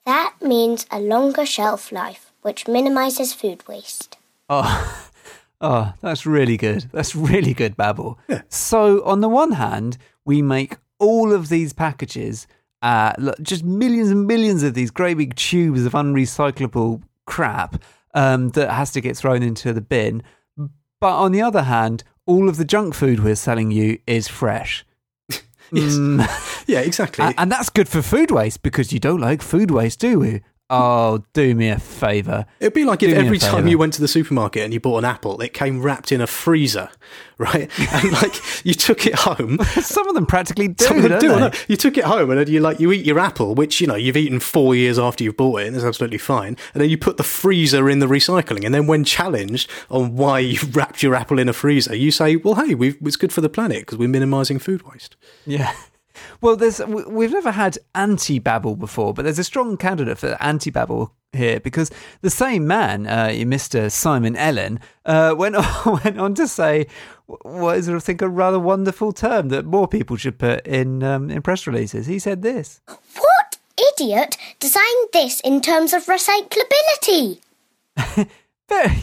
That 0.04 0.34
means 0.42 0.86
a 0.90 1.00
longer 1.00 1.46
shelf 1.46 1.90
life, 1.90 2.32
which 2.42 2.68
minimises 2.68 3.32
food 3.32 3.66
waste. 3.66 4.18
Oh, 4.50 5.08
oh, 5.62 5.94
that's 6.02 6.26
really 6.26 6.58
good. 6.58 6.90
That's 6.92 7.16
really 7.16 7.54
good 7.54 7.76
babble. 7.78 8.18
So, 8.50 9.02
on 9.04 9.20
the 9.20 9.28
one 9.30 9.52
hand, 9.52 9.96
we 10.26 10.42
make 10.42 10.76
all 10.98 11.32
of 11.32 11.48
these 11.48 11.72
packages, 11.72 12.46
uh, 12.84 13.12
look, 13.18 13.40
just 13.42 13.64
millions 13.64 14.10
and 14.10 14.26
millions 14.28 14.62
of 14.62 14.74
these 14.74 14.90
great 14.92 15.16
big 15.16 15.34
tubes 15.34 15.84
of 15.86 15.92
unrecyclable 15.94 17.02
crap 17.26 17.82
um, 18.14 18.50
that 18.50 18.70
has 18.70 18.92
to 18.92 19.00
get 19.00 19.16
thrown 19.16 19.42
into 19.42 19.72
the 19.72 19.80
bin. 19.80 20.22
But 21.00 21.16
on 21.18 21.32
the 21.32 21.42
other 21.42 21.62
hand, 21.64 22.04
all 22.26 22.48
of 22.48 22.56
the 22.56 22.64
junk 22.64 22.94
food 22.94 23.20
we're 23.24 23.34
selling 23.36 23.70
you 23.72 23.98
is 24.06 24.28
fresh. 24.28 24.84
Yes. 25.72 25.94
Mm, 25.94 26.64
Yeah, 26.68 26.80
exactly. 26.80 27.24
a- 27.24 27.34
and 27.38 27.50
that's 27.50 27.70
good 27.70 27.88
for 27.88 28.02
food 28.02 28.30
waste 28.30 28.62
because 28.62 28.92
you 28.92 29.00
don't 29.00 29.20
like 29.20 29.42
food 29.42 29.70
waste, 29.70 29.98
do 29.98 30.20
we? 30.20 30.42
Oh, 30.70 31.22
do 31.34 31.54
me 31.54 31.68
a 31.68 31.78
favour. 31.78 32.46
It'd 32.58 32.72
be 32.72 32.84
like 32.84 33.00
Do 33.00 33.08
if 33.08 33.18
every 33.18 33.38
time 33.38 33.68
you 33.68 33.76
went 33.76 33.92
to 33.94 34.00
the 34.00 34.08
supermarket 34.08 34.62
and 34.62 34.72
you 34.72 34.80
bought 34.80 34.96
an 34.96 35.04
apple, 35.04 35.38
it 35.42 35.52
came 35.52 35.82
wrapped 35.82 36.10
in 36.10 36.22
a 36.22 36.26
freezer, 36.26 36.88
right? 37.38 37.70
And 37.92 38.12
like 38.12 38.64
you 38.64 38.72
took 38.72 39.06
it 39.06 39.14
home. 39.14 39.58
Some 39.82 40.08
of 40.08 40.14
them 40.14 40.24
practically 40.24 40.68
do, 40.68 40.84
Some 40.86 40.96
of 40.96 41.02
them 41.02 41.20
don't 41.20 41.20
do, 41.20 41.50
they? 41.50 41.58
You 41.68 41.76
took 41.76 41.98
it 41.98 42.04
home 42.04 42.30
and 42.30 42.40
then 42.40 42.48
you 42.48 42.60
like 42.60 42.80
you 42.80 42.92
eat 42.92 43.04
your 43.04 43.18
apple, 43.18 43.54
which 43.54 43.78
you 43.82 43.86
know 43.86 43.94
you've 43.94 44.16
eaten 44.16 44.40
four 44.40 44.74
years 44.74 44.98
after 44.98 45.22
you've 45.22 45.36
bought 45.36 45.60
it, 45.60 45.66
and 45.66 45.76
it's 45.76 45.84
absolutely 45.84 46.18
fine. 46.18 46.56
And 46.72 46.80
then 46.80 46.88
you 46.88 46.96
put 46.96 47.18
the 47.18 47.24
freezer 47.24 47.90
in 47.90 47.98
the 47.98 48.06
recycling, 48.06 48.64
and 48.64 48.74
then 48.74 48.86
when 48.86 49.04
challenged 49.04 49.70
on 49.90 50.16
why 50.16 50.38
you 50.38 50.58
wrapped 50.72 51.02
your 51.02 51.14
apple 51.14 51.38
in 51.38 51.48
a 51.48 51.52
freezer, 51.52 51.94
you 51.94 52.10
say, 52.10 52.36
"Well, 52.36 52.54
hey, 52.54 52.74
we've, 52.74 52.96
it's 53.04 53.16
good 53.16 53.34
for 53.34 53.42
the 53.42 53.50
planet 53.50 53.80
because 53.80 53.98
we're 53.98 54.08
minimising 54.08 54.58
food 54.58 54.82
waste." 54.90 55.16
Yeah. 55.44 55.74
Well, 56.40 56.56
there's 56.56 56.80
we- 56.80 57.04
we've 57.04 57.32
never 57.32 57.50
had 57.52 57.78
anti-babble 57.94 58.76
before, 58.76 59.14
but 59.14 59.24
there's 59.24 59.38
a 59.38 59.44
strong 59.44 59.76
candidate 59.76 60.18
for 60.18 60.36
anti-babble 60.40 61.12
here 61.32 61.58
because 61.60 61.90
the 62.22 62.30
same 62.30 62.66
man, 62.66 63.06
uh, 63.06 63.28
Mr. 63.28 63.90
Simon 63.90 64.36
Ellin, 64.36 64.78
uh, 65.04 65.34
went 65.38 65.56
on, 65.56 66.00
went 66.04 66.18
on 66.18 66.34
to 66.34 66.46
say 66.46 66.86
what 67.26 67.78
is, 67.78 67.88
I 67.88 67.98
think, 67.98 68.22
a 68.22 68.28
rather 68.28 68.60
wonderful 68.60 69.12
term 69.12 69.48
that 69.48 69.64
more 69.64 69.88
people 69.88 70.16
should 70.16 70.38
put 70.38 70.66
in 70.66 71.02
um, 71.02 71.30
in 71.30 71.42
press 71.42 71.66
releases. 71.66 72.06
He 72.06 72.18
said 72.18 72.42
this. 72.42 72.80
What 72.86 73.56
idiot 73.96 74.36
designed 74.60 75.08
this 75.12 75.40
in 75.40 75.60
terms 75.60 75.92
of 75.92 76.06
recyclability? 76.06 77.38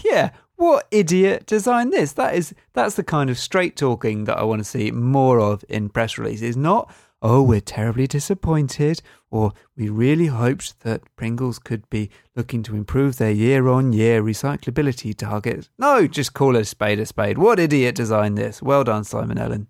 Yeah, 0.04 0.32
what 0.62 0.88
idiot 0.92 1.48
designed 1.48 1.92
this? 1.92 2.14
That 2.14 2.36
is 2.36 2.54
that's 2.74 2.96
the 2.96 3.04
kind 3.04 3.32
of 3.32 3.40
straight 3.40 3.76
talking 3.76 4.26
that 4.26 4.38
I 4.38 4.44
want 4.44 4.60
to 4.60 4.64
see 4.64 4.92
more 4.92 5.40
of 5.40 5.66
in 5.68 5.90
press 5.90 6.20
releases. 6.20 6.56
Not 6.56 6.94
oh, 7.24 7.42
we're 7.42 7.62
terribly 7.62 8.08
disappointed, 8.08 9.02
or 9.30 9.54
we 9.76 9.90
really 9.90 10.26
hoped 10.28 10.80
that 10.82 11.04
Pringles 11.16 11.60
could 11.60 11.88
be 11.90 12.10
looking 12.36 12.64
to 12.64 12.76
improve 12.76 13.18
their 13.18 13.30
year-on-year 13.30 14.24
recyclability 14.24 15.16
targets. 15.16 15.70
No, 15.78 16.08
just 16.08 16.34
call 16.34 16.56
a 16.56 16.66
spade 16.66 17.00
a 17.00 17.06
spade. 17.06 17.38
What 17.38 17.60
idiot 17.60 17.94
designed 17.94 18.40
this? 18.40 18.60
Well 18.62 18.84
done, 18.84 19.04
Simon 19.04 19.38
Ellin. 19.38 19.68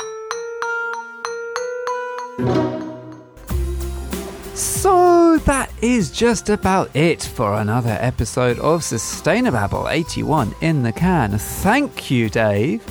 So 4.53 5.37
that 5.39 5.70
is 5.81 6.11
just 6.11 6.49
about 6.49 6.95
it 6.95 7.23
for 7.23 7.55
another 7.55 7.97
episode 7.99 8.59
of 8.59 8.81
Sustainababble 8.81 9.91
81 9.91 10.53
in 10.61 10.83
the 10.83 10.91
can. 10.91 11.37
Thank 11.37 12.11
you, 12.11 12.29
Dave, 12.29 12.83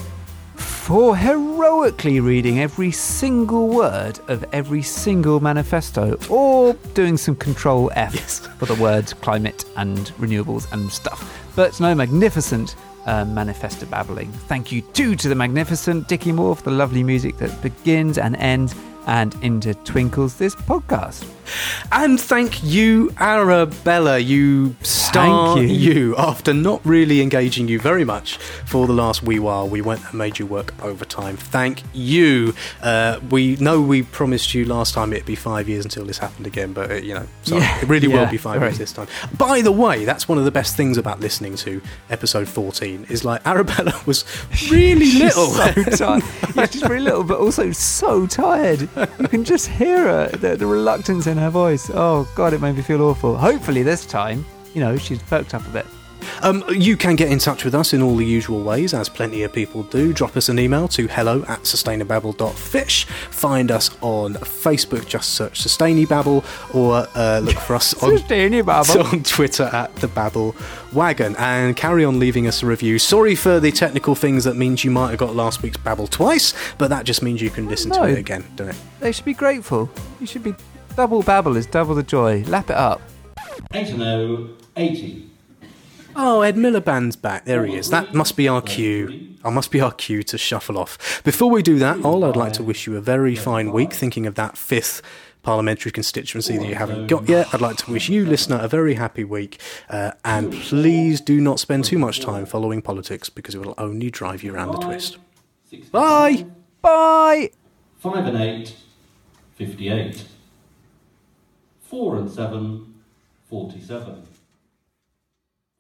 for 0.57 1.17
heroically 1.17 2.19
reading 2.21 2.61
every 2.61 2.91
single 2.91 3.69
word 3.69 4.19
of 4.29 4.45
every 4.53 4.83
single 4.83 5.39
manifesto 5.41 6.19
or 6.29 6.75
doing 6.95 7.17
some 7.17 7.37
control 7.37 7.91
F 7.95 8.15
for 8.59 8.67
the 8.67 8.75
words 8.75 9.13
climate 9.13 9.65
and 9.77 9.99
renewables 10.19 10.71
and 10.73 10.91
stuff. 10.91 11.51
But 11.55 11.79
no 11.81 11.95
magnificent 11.95 12.75
uh, 13.07 13.25
manifesto 13.25 13.87
babbling. 13.87 14.33
Thank 14.33 14.73
you 14.73 14.83
too 14.83 15.15
to 15.17 15.29
the 15.29 15.35
magnificent 15.35 16.09
Dickie 16.09 16.33
Moore 16.33 16.57
for 16.57 16.65
the 16.65 16.73
lovely 16.73 17.05
music 17.05 17.37
that 17.39 17.63
begins 17.63 18.19
and 18.19 18.37
ends 18.37 18.75
and 19.07 19.33
intertwinkles 19.43 20.39
this 20.39 20.55
podcast. 20.55 21.25
And 21.93 22.21
thank 22.21 22.63
you, 22.63 23.13
Arabella, 23.19 24.19
you 24.19 24.77
star 24.83 25.57
Thank 25.57 25.71
you. 25.71 26.15
After 26.17 26.55
not 26.55 26.81
really 26.87 27.21
engaging 27.21 27.69
you 27.69 27.79
very 27.81 28.05
much 28.05 28.37
for 28.39 28.87
the 28.87 28.93
last 28.93 29.23
wee 29.23 29.39
while, 29.39 29.69
we 29.69 29.81
went 29.81 30.05
and 30.05 30.15
made 30.15 30.39
you 30.39 30.47
work 30.47 30.73
overtime. 30.83 31.37
Thank 31.37 31.83
you. 31.93 32.55
Uh, 32.83 33.19
we 33.31 33.57
know 33.57 33.81
we 33.81 34.03
promised 34.03 34.55
you 34.55 34.65
last 34.65 34.95
time 34.95 35.13
it'd 35.13 35.27
be 35.27 35.35
five 35.35 35.69
years 35.69 35.85
until 35.85 36.05
this 36.05 36.19
happened 36.19 36.47
again, 36.47 36.73
but 36.73 36.91
uh, 36.91 36.95
you 36.95 37.15
know, 37.15 37.27
so 37.43 37.57
Yeah, 37.59 37.81
it 37.81 37.89
really 37.89 38.09
will 38.09 38.27
be 38.27 38.37
five 38.37 38.61
right. 38.61 38.69
years 38.69 38.79
this 38.79 38.93
time. 38.93 39.09
By 39.37 39.61
the 39.63 39.73
way, 39.73 40.05
that's 40.05 40.29
one 40.29 40.39
of 40.39 40.45
the 40.45 40.51
best 40.51 40.77
things 40.77 40.97
about 40.97 41.21
listening 41.21 41.57
to 41.57 41.83
episode 42.09 42.49
14 42.49 43.07
is 43.09 43.25
like 43.25 43.45
Arabella 43.47 43.93
was 44.07 44.25
really 44.71 45.13
little. 45.15 45.47
so 45.49 45.65
tired. 46.21 46.23
yeah, 46.55 46.67
she's 46.67 46.83
really 46.83 47.01
little, 47.01 47.25
but 47.25 47.39
also 47.39 47.73
so 47.73 48.27
tired. 48.27 48.83
You 49.19 49.29
can 49.29 49.45
just 49.45 49.67
hear 49.69 50.05
her, 50.05 50.29
the, 50.29 50.57
the 50.57 50.67
reluctance 50.67 51.27
in 51.27 51.37
her 51.41 51.51
voice. 51.51 51.91
Oh, 51.93 52.29
God, 52.35 52.53
it 52.53 52.61
made 52.61 52.77
me 52.77 52.83
feel 52.83 53.03
awful. 53.03 53.37
Hopefully, 53.37 53.83
this 53.83 54.07
time, 54.07 54.45
you 54.75 54.81
know, 54.81 54.97
she's 54.97 55.23
perked 55.23 55.55
up 55.55 55.67
a 55.67 55.71
bit. 55.71 55.87
Um, 56.43 56.63
you 56.69 56.99
can 56.99 57.17
get 57.17 57.31
in 57.33 57.39
touch 57.39 57.65
with 57.65 57.75
us 57.75 57.95
in 57.95 58.03
all 58.03 58.15
the 58.15 58.25
usual 58.27 58.63
ways, 58.63 58.93
as 58.93 59.09
plenty 59.09 59.43
of 59.43 59.55
people 59.55 59.85
do. 59.85 60.13
Drop 60.13 60.37
us 60.37 60.51
an 60.51 60.59
email 60.59 60.87
to 60.89 61.07
hello 61.09 61.43
at 61.49 61.61
sustainababble.fish. 61.61 63.05
Find 63.31 63.71
us 63.71 63.91
on 64.03 64.35
Facebook, 64.35 65.07
just 65.07 65.31
search 65.31 65.63
Sustainababble, 65.63 66.45
or 66.75 67.07
uh, 67.15 67.41
look 67.41 67.57
for 67.57 67.75
us 67.75 67.95
on, 68.03 68.13
on 69.07 69.23
Twitter 69.23 69.65
at 69.73 69.95
the 69.97 70.09
Babble 70.09 70.55
Wagon. 70.93 71.35
And 71.39 71.75
carry 71.75 72.05
on 72.05 72.19
leaving 72.19 72.47
us 72.47 72.63
a 72.63 72.67
review. 72.67 72.99
Sorry 72.99 73.35
for 73.35 73.59
the 73.59 73.73
technical 73.73 74.15
things 74.15 74.45
that 74.45 74.57
means 74.57 74.85
you 74.85 74.91
might 74.91 75.11
have 75.11 75.19
got 75.19 75.35
last 75.35 75.63
week's 75.63 75.79
Babble 75.79 76.07
twice, 76.07 76.53
but 76.77 76.89
that 76.91 77.07
just 77.07 77.23
means 77.23 77.41
you 77.41 77.51
can 77.51 77.67
listen 77.69 77.91
No. 77.91 78.03
to 78.07 78.13
it 78.13 78.19
again, 78.19 78.45
don't 78.57 78.69
it? 78.69 78.77
They 79.01 79.13
should 79.13 79.25
be 79.25 79.35
grateful. 79.35 79.89
You 80.21 80.27
should 80.27 80.43
be. 80.45 80.55
Double 80.97 81.23
babble 81.23 81.57
is 81.57 81.67
double 81.67 81.95
the 81.95 82.03
joy. 82.03 82.43
Lap 82.47 82.71
it 82.71 82.77
up. 82.77 83.01
8 83.73 83.89
and 83.91 83.99
0, 84.01 84.49
80. 84.77 85.31
Oh, 86.17 86.43
Ed 86.43 86.57
Miliband's 86.57 87.17
back. 87.17 87.45
There 87.45 87.65
he 87.65 87.77
is. 87.77 87.91
That 87.91 88.15
must 88.15 88.37
be 88.37 88.49
our 88.49 88.61
cue. 88.61 89.37
I 89.45 89.51
must 89.51 89.71
be 89.71 89.81
our 89.81 89.93
cue 89.93 90.23
to 90.25 90.37
shuffle 90.37 90.77
off. 90.77 91.23
Before 91.25 91.49
we 91.49 91.63
do 91.63 91.79
that, 91.79 92.05
all 92.05 92.25
I'd 92.25 92.37
like 92.37 92.53
to 92.55 92.63
wish 92.63 92.87
you 92.87 92.97
a 92.97 93.01
very 93.01 93.37
fine 93.37 93.73
week, 93.73 93.93
thinking 93.93 94.27
of 94.27 94.35
that 94.35 94.59
fifth 94.59 95.03
parliamentary 95.43 95.91
constituency 95.93 96.59
that 96.59 96.67
you 96.67 96.75
haven't 96.75 97.07
got 97.07 97.29
yet. 97.29 97.47
I'd 97.55 97.61
like 97.61 97.77
to 97.79 97.91
wish 97.93 98.09
you, 98.09 98.27
listener, 98.27 98.59
a 98.61 98.69
very 98.69 98.95
happy 98.95 99.25
week. 99.25 99.59
Uh, 99.89 100.11
and 100.25 100.53
please 100.53 101.21
do 101.21 101.41
not 101.41 101.61
spend 101.61 101.85
too 101.85 101.99
much 101.99 102.21
time 102.21 102.45
following 102.45 102.83
politics 102.83 103.31
because 103.31 103.55
it 103.55 103.59
will 103.59 103.75
only 103.79 104.11
drive 104.11 104.43
you 104.43 104.55
around 104.55 104.73
the 104.73 104.79
twist. 104.79 105.17
Bye! 105.93 106.45
Bye! 106.83 107.51
5 108.01 108.27
and 108.27 108.37
8, 108.37 108.75
58. 109.57 110.25
4 111.91 112.19
and 112.19 112.31
7, 112.31 112.95
47. 113.49 114.23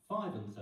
5 0.08 0.34
and 0.34 0.52
7. 0.52 0.59